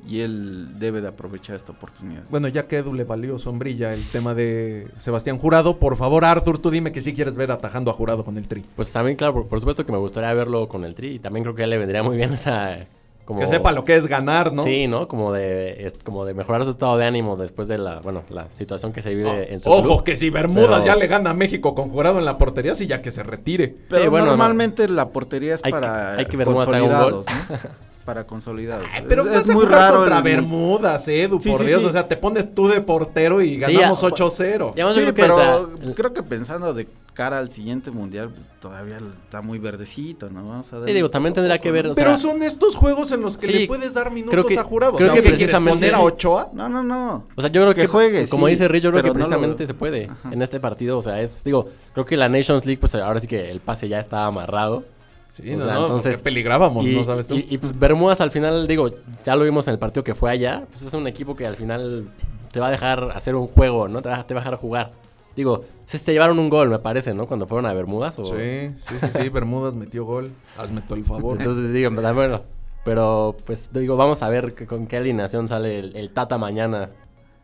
y 0.07 0.21
él 0.21 0.77
debe 0.79 1.01
de 1.01 1.07
aprovechar 1.07 1.55
esta 1.55 1.71
oportunidad. 1.71 2.23
Bueno, 2.29 2.47
ya 2.47 2.67
que 2.67 2.77
Edu 2.77 2.93
le 2.93 3.03
valió 3.03 3.37
sombrilla 3.39 3.93
el 3.93 4.03
tema 4.09 4.33
de 4.33 4.87
Sebastián 4.99 5.37
Jurado, 5.37 5.77
por 5.79 5.95
favor, 5.97 6.25
Arthur, 6.25 6.59
tú 6.59 6.69
dime 6.71 6.91
que 6.91 7.01
sí 7.01 7.13
quieres 7.13 7.35
ver 7.35 7.51
atajando 7.51 7.91
a 7.91 7.93
Jurado 7.93 8.23
con 8.23 8.37
el 8.37 8.47
tri. 8.47 8.63
Pues 8.75 8.91
también, 8.93 9.17
claro, 9.17 9.33
por, 9.33 9.47
por 9.47 9.59
supuesto 9.59 9.85
que 9.85 9.91
me 9.91 9.97
gustaría 9.97 10.31
verlo 10.33 10.67
con 10.67 10.83
el 10.83 10.93
Tri 10.95 11.15
y 11.15 11.19
también 11.19 11.43
creo 11.43 11.55
que 11.55 11.61
a 11.61 11.65
él 11.65 11.71
le 11.71 11.77
vendría 11.77 12.03
muy 12.03 12.17
bien 12.17 12.33
esa... 12.33 12.85
Como, 13.25 13.39
Que 13.39 13.47
sepa 13.47 13.71
lo 13.71 13.83
que 13.83 13.95
es 13.95 14.05
ganar, 14.05 14.53
¿no? 14.53 14.61
Sí, 14.61 14.85
¿no? 14.85 15.07
Como 15.07 15.33
de, 15.33 15.83
es- 15.87 15.95
como 16.03 16.25
de 16.25 16.35
mejorar 16.35 16.63
su 16.63 16.69
estado 16.69 16.95
de 16.99 17.05
ánimo 17.05 17.35
después 17.37 17.67
de 17.67 17.79
la, 17.79 17.99
bueno, 18.01 18.21
la 18.29 18.51
situación 18.51 18.93
que 18.93 19.01
se 19.01 19.15
vive 19.15 19.51
en 19.51 19.59
su 19.59 19.67
Ojo, 19.71 19.81
club. 19.81 20.03
que 20.03 20.15
si 20.15 20.29
Bermudas 20.29 20.81
Pero- 20.83 20.85
ya 20.85 20.95
le 20.95 21.07
gana 21.07 21.31
a 21.31 21.33
México 21.33 21.73
con 21.73 21.89
Jurado 21.89 22.19
en 22.19 22.25
la 22.25 22.37
portería, 22.37 22.75
sí, 22.75 22.85
ya 22.85 23.01
que 23.01 23.09
se 23.09 23.23
retire. 23.23 23.75
Pero 23.89 24.11
bueno, 24.11 24.27
normalmente 24.27 24.87
la 24.87 25.09
portería 25.09 25.55
es 25.55 25.61
Hay 25.65 25.71
que- 25.71 25.79
para 25.79 26.17
hay 26.17 26.25
que 26.27 26.37
Bermudas 26.37 26.67
haga 26.69 26.83
un 26.83 26.89
gol. 26.89 26.99
consolidados, 26.99 27.25
¿no? 27.25 27.69
para 28.05 28.25
consolidados. 28.27 28.85
Pero 29.09 29.23
es, 29.23 29.29
vas 29.31 29.43
es 29.43 29.49
a 29.49 29.53
muy 29.53 29.65
jugar 29.65 29.79
raro 29.81 29.97
contra 29.97 30.17
el- 30.19 30.23
Bermudas, 30.23 31.07
Edu, 31.07 31.39
Sí, 31.41 31.49
por 31.49 31.59
sí, 31.61 31.65
Dios. 31.65 31.81
sí. 31.81 31.87
O 31.87 31.91
sea, 31.91 32.07
te 32.07 32.15
pones 32.17 32.53
tú 32.53 32.67
de 32.67 32.79
portero 32.81 33.41
y 33.41 33.57
ganamos 33.57 34.03
o- 34.03 34.07
8-0. 34.11 34.73
Ya 34.75 34.85
más 34.85 34.93
Sí, 34.95 35.01
yo 35.01 35.13
creo 35.13 35.15
que, 35.15 35.21
pero 35.21 35.71
el- 35.81 35.95
creo 35.95 36.13
que 36.13 36.23
pensando 36.23 36.73
de 36.73 36.87
cara 37.15 37.39
al 37.39 37.49
siguiente 37.49 37.91
mundial 37.91 38.29
todavía 38.59 38.99
está 39.23 39.41
muy 39.41 39.57
verdecito, 39.57 40.29
¿no? 40.29 40.45
Vamos 40.47 40.71
a 40.73 40.83
Sí, 40.83 40.91
digo, 40.91 41.09
también 41.09 41.31
a 41.31 41.35
tendrá 41.35 41.55
poco, 41.55 41.63
que 41.63 41.71
ver, 41.71 41.87
o 41.87 41.95
Pero 41.95 42.09
sea, 42.11 42.17
son 42.31 42.43
estos 42.43 42.75
juegos 42.75 43.11
en 43.13 43.21
los 43.21 43.37
que 43.37 43.47
sí, 43.47 43.53
le 43.53 43.67
puedes 43.67 43.93
dar 43.93 44.11
minutos 44.11 44.31
creo 44.33 44.45
que- 44.45 44.59
a 44.59 44.63
Jurado. 44.63 44.97
creo 44.97 45.11
o 45.11 45.13
sea, 45.13 45.21
que 45.23 45.29
¿qué 45.29 45.35
quieres 45.37 45.55
precisamente 45.55 45.87
poner 45.91 45.95
a. 45.95 46.01
Ochoa? 46.01 46.49
No, 46.53 46.67
no, 46.69 46.83
no. 46.83 47.27
O 47.35 47.41
sea, 47.41 47.49
yo 47.49 47.61
creo 47.61 47.73
Que 47.73 47.81
que, 47.81 47.87
juegue, 47.87 48.27
como 48.27 48.47
sí, 48.47 48.51
dice 48.51 48.67
Rich, 48.67 48.83
yo 48.83 48.91
creo 48.91 49.01
que 49.01 49.09
pero 49.09 49.13
no 49.13 49.19
lo- 49.21 49.25
precisamente 49.29 49.65
se 49.65 49.73
puede 49.73 50.09
Ajá. 50.11 50.29
en 50.31 50.41
este 50.41 50.59
partido. 50.59 50.97
O 50.97 51.01
sea, 51.01 51.21
es, 51.21 51.41
digo, 51.45 51.69
creo 51.93 52.05
que 52.05 52.17
la 52.17 52.27
Nations 52.29 52.65
League, 52.65 52.79
pues 52.79 52.93
ahora 52.95 53.19
sí 53.21 53.27
que 53.27 53.49
el 53.49 53.61
pase 53.61 53.87
ya 53.87 53.99
está 53.99 54.25
amarrado. 54.25 54.83
Sí, 55.29 55.53
O 55.53 55.57
no, 55.57 55.63
sea, 55.65 55.73
no, 55.73 55.81
entonces- 55.83 56.21
peligrábamos, 56.21 56.85
y, 56.85 56.95
¿no 56.95 57.03
sabes 57.03 57.27
tú? 57.27 57.35
y- 57.35 57.45
y, 57.49 57.57
pues 57.57 57.77
Bermudas 57.77 58.21
al 58.21 58.31
final, 58.31 58.67
digo, 58.67 58.89
ya 59.25 59.35
lo 59.35 59.43
vimos 59.43 59.67
en 59.67 59.73
el 59.73 59.79
partido 59.79 60.03
que 60.03 60.15
fue 60.15 60.31
allá, 60.31 60.65
pues 60.69 60.81
es 60.83 60.93
un 60.93 61.07
equipo 61.07 61.35
que 61.35 61.45
al 61.45 61.55
final 61.57 62.07
te 62.51 62.59
va 62.61 62.67
a 62.67 62.71
dejar 62.71 63.11
hacer 63.13 63.35
un 63.35 63.47
juego, 63.47 63.87
¿no? 63.89 64.01
Te 64.01 64.07
va, 64.09 64.25
te 64.25 64.33
va 64.33 64.39
a 64.39 64.43
dejar 64.43 64.57
jugar. 64.57 64.91
Digo, 65.35 65.65
se, 65.83 65.97
se 65.97 66.13
llevaron 66.13 66.39
un 66.39 66.47
gol, 66.49 66.69
me 66.69 66.79
parece, 66.79 67.13
¿no? 67.13 67.25
Cuando 67.27 67.45
fueron 67.47 67.65
a 67.65 67.73
Bermudas. 67.73 68.17
O... 68.19 68.23
Sí, 68.23 68.31
sí, 68.77 68.95
sí, 69.01 69.07
sí, 69.23 69.27
Bermudas 69.29 69.75
metió 69.75 70.05
gol. 70.05 70.31
Hazme 70.57 70.81
todo 70.81 70.95
el 70.95 71.03
favor. 71.03 71.37
Entonces 71.37 71.73
digo, 71.73 71.91
bueno, 71.91 72.43
pero 72.85 73.35
pues 73.45 73.69
digo, 73.73 73.97
vamos 73.97 74.23
a 74.23 74.29
ver 74.29 74.53
que- 74.55 74.65
con 74.65 74.87
qué 74.87 74.95
alineación 74.95 75.49
sale 75.49 75.79
el, 75.79 75.95
el 75.97 76.11
Tata 76.11 76.37
mañana. 76.37 76.91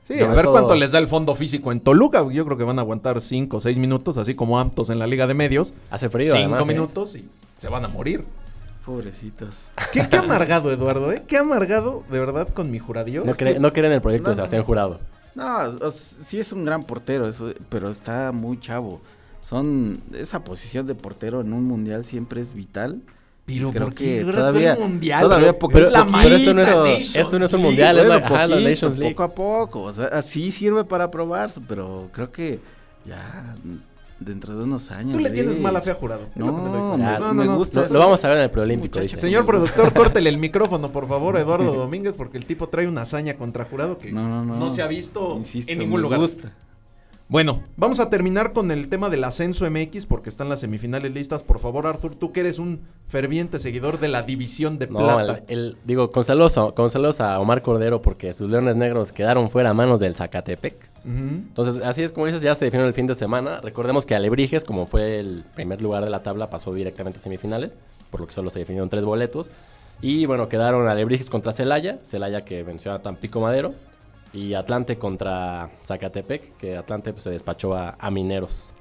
Sí, 0.03 0.13
Sobre 0.17 0.31
a 0.31 0.33
ver 0.35 0.45
todo- 0.45 0.53
cuánto 0.53 0.75
les 0.75 0.93
da 0.93 0.99
el 0.99 1.09
fondo 1.09 1.35
físico 1.35 1.73
en 1.73 1.81
Toluca. 1.81 2.25
Yo 2.31 2.45
creo 2.45 2.57
que 2.57 2.63
van 2.63 2.79
a 2.79 2.81
aguantar 2.83 3.19
5 3.19 3.57
o 3.57 3.59
6 3.59 3.77
minutos, 3.77 4.17
así 4.17 4.35
como 4.35 4.57
Amptos 4.59 4.89
en 4.89 4.97
la 4.97 5.05
Liga 5.07 5.27
de 5.27 5.33
Medios. 5.33 5.73
Hace 5.89 6.09
frío, 6.09 6.31
5 6.31 6.37
además, 6.37 6.61
¿eh? 6.69 6.73
minutos 6.73 7.15
y 7.15 7.29
se 7.61 7.69
van 7.69 7.85
a 7.85 7.87
morir. 7.87 8.25
Pobrecitos. 8.85 9.69
Qué, 9.93 10.07
qué 10.09 10.15
amargado, 10.17 10.71
Eduardo, 10.71 11.11
¿eh? 11.11 11.21
Qué 11.27 11.37
amargado, 11.37 12.03
de 12.09 12.19
verdad, 12.19 12.47
con 12.49 12.71
mi 12.71 12.79
juradío. 12.79 13.23
No, 13.23 13.33
cree- 13.33 13.59
no 13.59 13.71
creen 13.71 13.85
en 13.87 13.91
el 13.93 14.01
proyecto 14.01 14.25
No, 14.25 14.31
de 14.31 14.35
Sebastián 14.37 14.63
Jurado. 14.63 14.99
No, 15.35 15.57
o- 15.79 15.91
sí 15.91 16.39
es 16.39 16.51
un 16.53 16.65
gran 16.65 16.83
portero, 16.83 17.27
eso, 17.29 17.53
pero 17.69 17.89
está 17.91 18.31
muy 18.31 18.59
chavo. 18.59 18.99
son 19.39 20.01
esa 20.13 20.43
posición 20.43 20.85
de 20.87 20.93
portero 20.95 21.41
en 21.41 21.51
un 21.53 21.63
mundial 21.65 22.03
siempre 22.03 22.41
es 22.41 22.53
vital. 22.55 23.01
Pero 23.45 23.71
Creo 23.71 23.83
¿por 23.85 23.93
que 23.95 24.23
todavía- 24.23 24.75
mundial, 24.75 25.21
todavía 25.23 25.47
pero, 25.53 25.59
poquito- 25.59 25.87
es 25.87 25.91
la 25.93 26.05
pero 26.21 26.35
esto 26.35 26.53
no 26.53 26.61
es- 26.85 27.15
esto 27.15 27.39
no 27.39 27.45
es 27.45 27.53
un 27.53 27.61
mundial, 27.61 27.97
es 27.99 28.05
League. 28.05 28.19
la- 28.21 28.25
ajá, 28.27 28.47
la 28.47 28.55
poquito, 28.55 28.69
Nations 28.69 28.97
League. 28.99 29.15
poco 29.15 29.23
a 29.23 29.33
poco, 29.35 29.81
o 29.83 29.91
sea, 29.93 30.05
así 30.13 30.51
sirve 30.51 30.83
para 30.85 31.09
probar, 31.11 31.51
pero 31.67 32.09
creo 32.13 32.31
que 32.31 32.59
ya 33.05 33.55
dentro 34.21 34.55
de 34.55 34.63
unos 34.63 34.91
años. 34.91 35.13
Tú 35.17 35.19
le 35.19 35.29
tienes 35.31 35.55
Rich. 35.55 35.63
mala 35.63 35.81
fe 35.81 35.91
a 35.91 35.95
jurado. 35.95 36.21
es 36.33 36.37
lo 36.37 36.55
que 36.55 36.61
me 36.61 36.69
doy 36.69 36.79
No, 36.79 36.97
no, 36.97 37.19
no, 37.19 37.33
me 37.33 37.45
no. 37.45 37.57
gusta 37.57 37.79
Lo, 37.81 37.85
eso. 37.85 37.93
lo 37.95 37.99
vamos 37.99 38.23
a 38.23 38.27
ver 38.29 38.37
en 38.37 38.43
el 38.43 38.49
preolímpico, 38.51 38.99
dice. 38.99 39.17
Señor 39.17 39.45
productor, 39.45 39.93
córtele 39.95 40.29
el 40.29 40.37
micrófono, 40.37 40.91
por 40.91 41.07
favor, 41.07 41.37
Eduardo 41.37 41.73
Domínguez, 41.77 42.15
porque 42.17 42.37
el 42.37 42.45
tipo 42.45 42.69
trae 42.69 42.87
una 42.87 43.01
hazaña 43.01 43.35
contra 43.35 43.65
jurado 43.65 43.97
que 43.97 44.11
No, 44.11 44.27
no, 44.43 44.45
no. 44.57 44.71
se 44.71 44.81
ha 44.81 44.87
visto 44.87 45.35
Insisto, 45.37 45.71
en 45.71 45.79
ningún 45.79 45.97
me 45.97 46.03
lugar. 46.03 46.19
gusta. 46.19 46.51
Bueno, 47.31 47.63
vamos 47.77 48.01
a 48.01 48.09
terminar 48.09 48.51
con 48.51 48.71
el 48.71 48.89
tema 48.89 49.09
del 49.09 49.23
ascenso 49.23 49.63
MX 49.71 50.05
porque 50.05 50.27
están 50.27 50.49
las 50.49 50.59
semifinales 50.59 51.13
listas. 51.13 51.43
Por 51.43 51.59
favor, 51.59 51.87
Arthur, 51.87 52.13
tú 52.13 52.33
que 52.33 52.41
eres 52.41 52.59
un 52.59 52.81
ferviente 53.07 53.57
seguidor 53.57 54.01
de 54.01 54.09
la 54.09 54.23
división 54.23 54.77
de 54.77 54.87
No, 54.87 54.99
plata. 54.99 55.41
el, 55.47 55.57
el- 55.57 55.77
digo, 55.85 56.11
con 56.11 56.25
saludos, 56.25 56.57
a, 57.21 57.39
Omar 57.39 57.61
Cordero 57.61 58.01
porque 58.01 58.33
sus 58.33 58.49
Leones 58.51 58.75
Negros 58.75 59.13
quedaron 59.13 59.49
fuera 59.49 59.69
a 59.69 59.73
manos 59.73 60.01
del 60.01 60.13
Zacatepec. 60.13 60.91
Entonces, 61.05 61.81
así 61.85 62.03
es 62.03 62.11
como 62.11 62.25
dices, 62.25 62.41
ya 62.41 62.53
se 62.53 62.65
definió 62.65 62.85
el 62.85 62.93
fin 62.93 63.07
de 63.07 63.15
semana. 63.15 63.61
Recordemos 63.61 64.05
que 64.05 64.13
Alebrijes, 64.13 64.65
como 64.65 64.85
fue 64.85 65.17
el 65.19 65.45
primer 65.55 65.81
lugar 65.81 66.03
de 66.03 66.09
la 66.09 66.23
tabla, 66.23 66.49
pasó 66.49 66.73
directamente 66.73 67.19
a 67.19 67.21
semifinales, 67.21 67.77
por 68.09 68.19
lo 68.19 68.27
que 68.27 68.33
solo 68.33 68.49
se 68.49 68.59
definieron 68.59 68.89
tres 68.89 69.05
boletos. 69.05 69.49
Y 70.01 70.25
bueno, 70.25 70.49
quedaron 70.49 70.85
Alebrijes 70.89 71.29
contra 71.29 71.53
Celaya, 71.53 71.99
Celaya 72.03 72.43
que 72.43 72.63
venció 72.63 72.91
a 72.91 73.01
Tampico 73.01 73.39
Madero, 73.39 73.73
y 74.33 74.53
Atlante 74.53 74.97
contra 74.97 75.69
Zacatepec, 75.83 76.55
que 76.57 76.77
Atlante 76.77 77.11
pues, 77.13 77.23
se 77.23 77.29
despachó 77.31 77.73
a, 77.75 77.95
a 77.99 78.11
Mineros. 78.11 78.73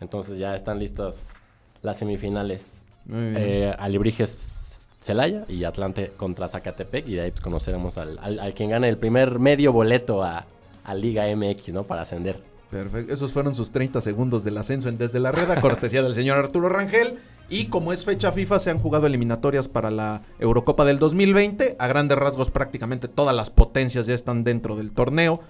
Entonces 0.00 0.38
ya 0.38 0.54
están 0.54 0.78
listas 0.78 1.34
las 1.82 1.96
semifinales. 1.98 2.84
Eh, 3.10 3.74
Alebrijes 3.78 4.90
Celaya 5.00 5.44
y 5.48 5.64
Atlante 5.64 6.12
contra 6.16 6.46
Zacatepec, 6.48 7.08
y 7.08 7.14
de 7.14 7.22
ahí 7.22 7.30
pues, 7.30 7.40
conoceremos 7.40 7.96
al, 7.98 8.18
al- 8.20 8.38
al 8.38 8.52
quien 8.54 8.70
gane 8.70 8.88
el 8.88 8.98
primer 8.98 9.38
medio 9.38 9.72
boleto 9.72 10.22
a, 10.22 10.44
a 10.84 10.94
Liga 10.94 11.24
MX, 11.34 11.70
¿no? 11.72 11.84
Para 11.84 12.02
ascender. 12.02 12.42
Perfecto. 12.70 13.14
Esos 13.14 13.32
fueron 13.32 13.54
sus 13.54 13.70
30 13.70 14.02
segundos 14.02 14.44
del 14.44 14.58
ascenso 14.58 14.90
en 14.90 14.98
Desde 14.98 15.20
la 15.20 15.32
Reda, 15.32 15.58
cortesía 15.60 16.02
del 16.02 16.12
señor 16.14 16.36
Arturo 16.38 16.68
Rangel. 16.68 17.18
Y 17.50 17.66
como 17.66 17.92
es 17.92 18.04
fecha 18.04 18.30
FIFA, 18.30 18.58
se 18.58 18.70
han 18.70 18.78
jugado 18.78 19.06
eliminatorias 19.06 19.68
para 19.68 19.90
la 19.90 20.22
Eurocopa 20.38 20.84
del 20.84 20.98
2020. 20.98 21.76
A 21.78 21.86
grandes 21.86 22.18
rasgos, 22.18 22.50
prácticamente 22.50 23.08
todas 23.08 23.34
las 23.34 23.48
potencias 23.50 24.06
ya 24.06 24.14
están 24.14 24.44
dentro 24.44 24.76
del 24.76 24.92
torneo. 24.92 25.40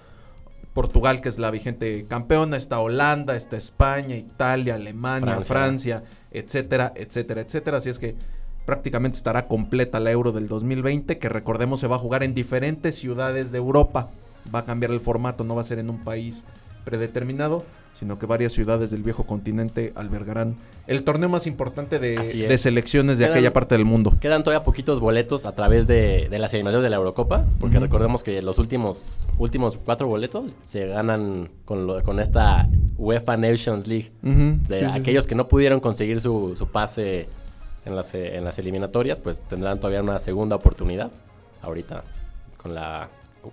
Portugal, 0.73 1.19
que 1.19 1.27
es 1.27 1.39
la 1.39 1.51
vigente 1.51 2.05
campeona, 2.07 2.55
está 2.55 2.79
Holanda, 2.79 3.35
está 3.35 3.57
España, 3.57 4.15
Italia, 4.15 4.75
Alemania, 4.75 5.41
Francia. 5.41 5.99
Francia, 5.99 6.03
etcétera, 6.31 6.93
etcétera, 6.95 7.41
etcétera. 7.41 7.77
Así 7.79 7.89
es 7.89 7.99
que 7.99 8.15
prácticamente 8.65 9.17
estará 9.17 9.47
completa 9.47 9.99
la 9.99 10.11
Euro 10.11 10.31
del 10.31 10.47
2020, 10.47 11.17
que 11.17 11.27
recordemos 11.27 11.81
se 11.81 11.87
va 11.87 11.97
a 11.97 11.99
jugar 11.99 12.23
en 12.23 12.33
diferentes 12.33 12.95
ciudades 12.95 13.51
de 13.51 13.57
Europa. 13.57 14.11
Va 14.53 14.59
a 14.59 14.65
cambiar 14.65 14.91
el 14.91 15.01
formato, 15.01 15.43
no 15.43 15.55
va 15.55 15.61
a 15.61 15.65
ser 15.65 15.79
en 15.79 15.89
un 15.89 16.03
país 16.03 16.45
predeterminado, 16.85 17.65
sino 17.93 18.17
que 18.17 18.25
varias 18.25 18.53
ciudades 18.53 18.91
del 18.91 19.03
viejo 19.03 19.25
continente 19.25 19.91
albergarán 19.95 20.55
el 20.87 21.03
torneo 21.03 21.27
más 21.29 21.45
importante 21.47 21.99
de, 21.99 22.57
selecciones 22.57 23.17
de 23.17 23.25
Quedan- 23.25 23.31
aquella 23.31 23.53
parte 23.53 23.75
del 23.75 23.85
mundo. 23.85 24.13
Quedan 24.19 24.43
todavía 24.43 24.63
poquitos 24.63 24.99
boletos 24.99 25.45
a 25.45 25.53
través 25.53 25.85
de, 25.85 26.27
de 26.29 26.39
las 26.39 26.53
eliminatorias 26.53 26.83
de 26.83 26.89
la 26.89 26.95
Eurocopa, 26.95 27.45
porque 27.59 27.77
recordemos 27.79 28.23
que 28.23 28.41
los 28.41 28.57
últimos, 28.57 29.27
últimos 29.37 29.77
cuatro 29.77 30.07
boletos 30.07 30.51
se 30.63 30.87
ganan 30.87 31.49
con, 31.65 31.85
lo- 31.87 32.01
con 32.03 32.19
esta 32.19 32.67
UEFA 32.97 33.37
Nations 33.37 33.85
League. 33.87 34.11
De 34.21 34.79
sí, 34.79 34.85
sí, 34.85 34.91
sí. 34.91 34.99
aquellos 34.99 35.27
que 35.27 35.35
no 35.35 35.47
pudieron 35.47 35.79
conseguir 35.79 36.21
su, 36.21 36.55
su 36.57 36.67
pase 36.67 37.27
en 37.85 37.95
las, 37.95 38.13
en 38.13 38.43
las 38.45 38.57
eliminatorias, 38.59 39.19
pues 39.19 39.41
tendrán 39.41 39.79
todavía 39.79 40.01
una 40.01 40.19
segunda 40.19 40.55
oportunidad 40.55 41.11
ahorita 41.61 42.03
con 42.57 42.73
la 42.73 43.09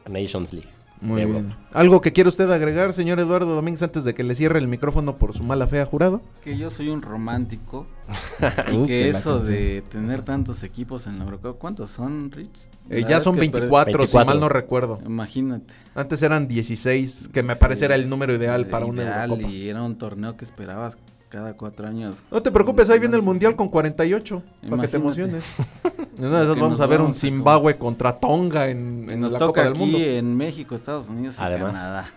Nations 0.08 0.52
League. 0.52 0.68
Muy 1.00 1.24
bien. 1.24 1.36
Europa. 1.36 1.56
¿Algo 1.72 2.00
que 2.00 2.12
quiere 2.12 2.28
usted 2.28 2.50
agregar, 2.50 2.92
señor 2.92 3.20
Eduardo 3.20 3.54
Domínguez, 3.54 3.82
antes 3.82 4.04
de 4.04 4.14
que 4.14 4.22
le 4.22 4.34
cierre 4.34 4.58
el 4.58 4.68
micrófono 4.68 5.16
por 5.16 5.34
su 5.34 5.44
mala 5.44 5.66
fe 5.66 5.80
a 5.80 5.86
jurado? 5.86 6.22
Que 6.42 6.56
yo 6.56 6.70
soy 6.70 6.88
un 6.88 7.02
romántico. 7.02 7.86
y 8.72 8.76
Uh, 8.76 8.86
que 8.86 9.08
eso 9.08 9.40
de 9.40 9.82
tener 9.90 10.22
tantos 10.22 10.62
equipos 10.62 11.06
en 11.06 11.18
la 11.18 11.24
Eurocopa, 11.24 11.58
¿cuántos 11.58 11.90
son, 11.90 12.30
Rich? 12.30 12.68
Eh, 12.88 13.04
ya 13.08 13.20
son 13.20 13.34
es 13.34 13.40
que 13.40 13.50
24, 13.50 13.92
si 13.92 14.16
24. 14.16 14.26
mal 14.26 14.40
no 14.40 14.48
recuerdo. 14.48 15.00
Imagínate. 15.04 15.74
Antes 15.94 16.22
eran 16.22 16.46
16, 16.46 17.30
que 17.32 17.42
me 17.42 17.56
parece 17.56 17.86
era 17.86 17.96
el 17.96 18.08
número 18.08 18.34
ideal 18.34 18.66
para 18.66 18.86
una 18.86 19.02
ideal, 19.02 19.30
Eurocopa. 19.30 19.50
Y 19.50 19.68
era 19.68 19.82
un 19.82 19.98
torneo 19.98 20.36
que 20.36 20.44
esperabas 20.44 20.98
cada 21.36 21.52
cuatro 21.52 21.86
años. 21.86 22.24
No 22.30 22.40
te 22.40 22.50
preocupes, 22.50 22.88
ahí 22.88 22.98
viene 22.98 23.14
el 23.14 23.20
Mundial 23.22 23.56
con 23.56 23.68
48, 23.68 24.36
para 24.40 24.82
que 24.82 24.88
te 24.88 24.96
Imagínate. 24.96 24.96
emociones. 24.96 25.44
En 26.18 26.24
una 26.24 26.38
de 26.38 26.44
esas 26.44 26.58
vamos 26.58 26.80
a 26.80 26.86
ver 26.86 27.02
un 27.02 27.12
Zimbabue 27.12 27.76
contra 27.76 28.18
Tonga 28.18 28.70
en, 28.70 29.06
en 29.10 29.20
Nos 29.20 29.32
la 29.34 29.38
toca 29.38 29.48
Copa 29.48 29.62
del 29.64 29.72
aquí 29.72 29.80
Mundo. 29.80 29.98
en 29.98 30.34
México, 30.34 30.74
Estados 30.74 31.10
Unidos 31.10 31.36
y 31.38 31.42
Además. 31.42 31.72
Canadá. 31.72 32.08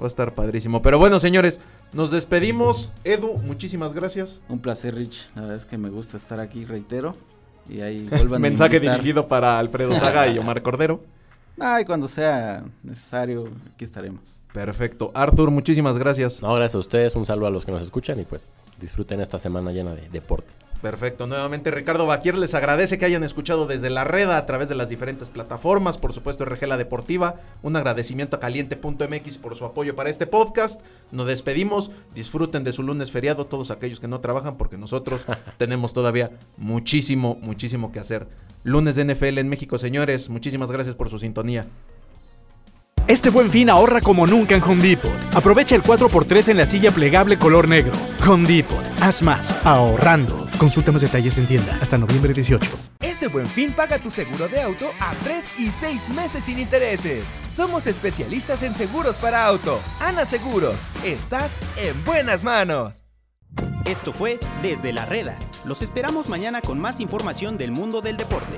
Va 0.00 0.04
a 0.04 0.06
estar 0.06 0.34
padrísimo. 0.34 0.80
Pero 0.80 0.98
bueno, 0.98 1.18
señores, 1.18 1.60
nos 1.92 2.10
despedimos. 2.10 2.90
Edu, 3.04 3.34
muchísimas 3.44 3.92
gracias. 3.92 4.40
Un 4.48 4.60
placer, 4.60 4.94
Rich. 4.94 5.28
La 5.34 5.42
verdad 5.42 5.58
es 5.58 5.66
que 5.66 5.76
me 5.76 5.90
gusta 5.90 6.16
estar 6.16 6.40
aquí, 6.40 6.64
reitero. 6.64 7.16
Y 7.68 7.82
ahí 7.82 8.04
vuelvan 8.10 8.40
Mensaje 8.40 8.80
dirigido 8.80 9.28
para 9.28 9.58
Alfredo 9.58 9.94
Saga 9.94 10.26
y 10.28 10.38
Omar 10.38 10.62
Cordero. 10.62 11.02
Ay, 11.58 11.84
cuando 11.84 12.08
sea 12.08 12.64
necesario, 12.82 13.48
aquí 13.72 13.84
estaremos. 13.84 14.40
Perfecto. 14.52 15.10
Arthur, 15.14 15.50
muchísimas 15.50 15.98
gracias. 15.98 16.42
No, 16.42 16.54
gracias 16.54 16.74
a 16.76 16.78
ustedes, 16.78 17.16
un 17.16 17.26
saludo 17.26 17.46
a 17.46 17.50
los 17.50 17.64
que 17.64 17.72
nos 17.72 17.82
escuchan 17.82 18.18
y 18.20 18.24
pues 18.24 18.50
disfruten 18.80 19.20
esta 19.20 19.38
semana 19.38 19.70
llena 19.72 19.94
de 19.94 20.08
deporte. 20.08 20.52
Perfecto. 20.84 21.26
Nuevamente 21.26 21.70
Ricardo 21.70 22.04
Baquier 22.04 22.36
les 22.36 22.52
agradece 22.52 22.98
que 22.98 23.06
hayan 23.06 23.24
escuchado 23.24 23.66
desde 23.66 23.88
la 23.88 24.04
red 24.04 24.28
a 24.28 24.44
través 24.44 24.68
de 24.68 24.74
las 24.74 24.90
diferentes 24.90 25.30
plataformas, 25.30 25.96
por 25.96 26.12
supuesto 26.12 26.44
RG 26.44 26.66
La 26.66 26.76
Deportiva. 26.76 27.36
Un 27.62 27.74
agradecimiento 27.76 28.36
a 28.36 28.40
caliente.mx 28.40 29.38
por 29.38 29.56
su 29.56 29.64
apoyo 29.64 29.96
para 29.96 30.10
este 30.10 30.26
podcast. 30.26 30.82
Nos 31.10 31.26
despedimos. 31.26 31.90
Disfruten 32.14 32.64
de 32.64 32.74
su 32.74 32.82
lunes 32.82 33.10
feriado 33.10 33.46
todos 33.46 33.70
aquellos 33.70 33.98
que 33.98 34.08
no 34.08 34.20
trabajan 34.20 34.58
porque 34.58 34.76
nosotros 34.76 35.24
tenemos 35.56 35.94
todavía 35.94 36.32
muchísimo, 36.58 37.38
muchísimo 37.40 37.90
que 37.90 38.00
hacer. 38.00 38.28
Lunes 38.62 38.94
de 38.94 39.06
NFL 39.06 39.38
en 39.38 39.48
México, 39.48 39.78
señores. 39.78 40.28
Muchísimas 40.28 40.70
gracias 40.70 40.96
por 40.96 41.08
su 41.08 41.18
sintonía. 41.18 41.64
Este 43.06 43.28
buen 43.28 43.50
fin 43.50 43.68
ahorra 43.68 44.00
como 44.00 44.26
nunca 44.26 44.56
en 44.56 44.62
Home 44.62 44.82
Depot. 44.82 45.12
Aprovecha 45.34 45.76
el 45.76 45.82
4x3 45.82 46.48
en 46.48 46.56
la 46.56 46.64
silla 46.64 46.90
plegable 46.90 47.38
color 47.38 47.68
negro. 47.68 47.92
Home 48.26 48.48
Depot. 48.48 48.82
Haz 49.02 49.20
más 49.22 49.54
ahorrando. 49.62 50.48
Consulta 50.58 50.90
más 50.90 51.02
detalles 51.02 51.36
en 51.36 51.46
tienda 51.46 51.78
hasta 51.82 51.98
noviembre 51.98 52.32
18. 52.32 52.70
Este 53.00 53.28
buen 53.28 53.46
fin 53.46 53.74
paga 53.74 53.98
tu 53.98 54.10
seguro 54.10 54.48
de 54.48 54.62
auto 54.62 54.88
a 55.00 55.12
3 55.22 55.60
y 55.60 55.70
6 55.70 56.08
meses 56.14 56.44
sin 56.44 56.58
intereses. 56.58 57.24
Somos 57.50 57.86
especialistas 57.86 58.62
en 58.62 58.74
seguros 58.74 59.18
para 59.18 59.44
auto. 59.44 59.82
Ana 60.00 60.24
Seguros, 60.24 60.86
estás 61.04 61.56
en 61.76 62.02
buenas 62.06 62.42
manos. 62.42 63.04
Esto 63.84 64.14
fue 64.14 64.40
Desde 64.62 64.94
la 64.94 65.04
Reda. 65.04 65.38
Los 65.66 65.82
esperamos 65.82 66.30
mañana 66.30 66.62
con 66.62 66.80
más 66.80 67.00
información 67.00 67.58
del 67.58 67.70
mundo 67.70 68.00
del 68.00 68.16
deporte. 68.16 68.56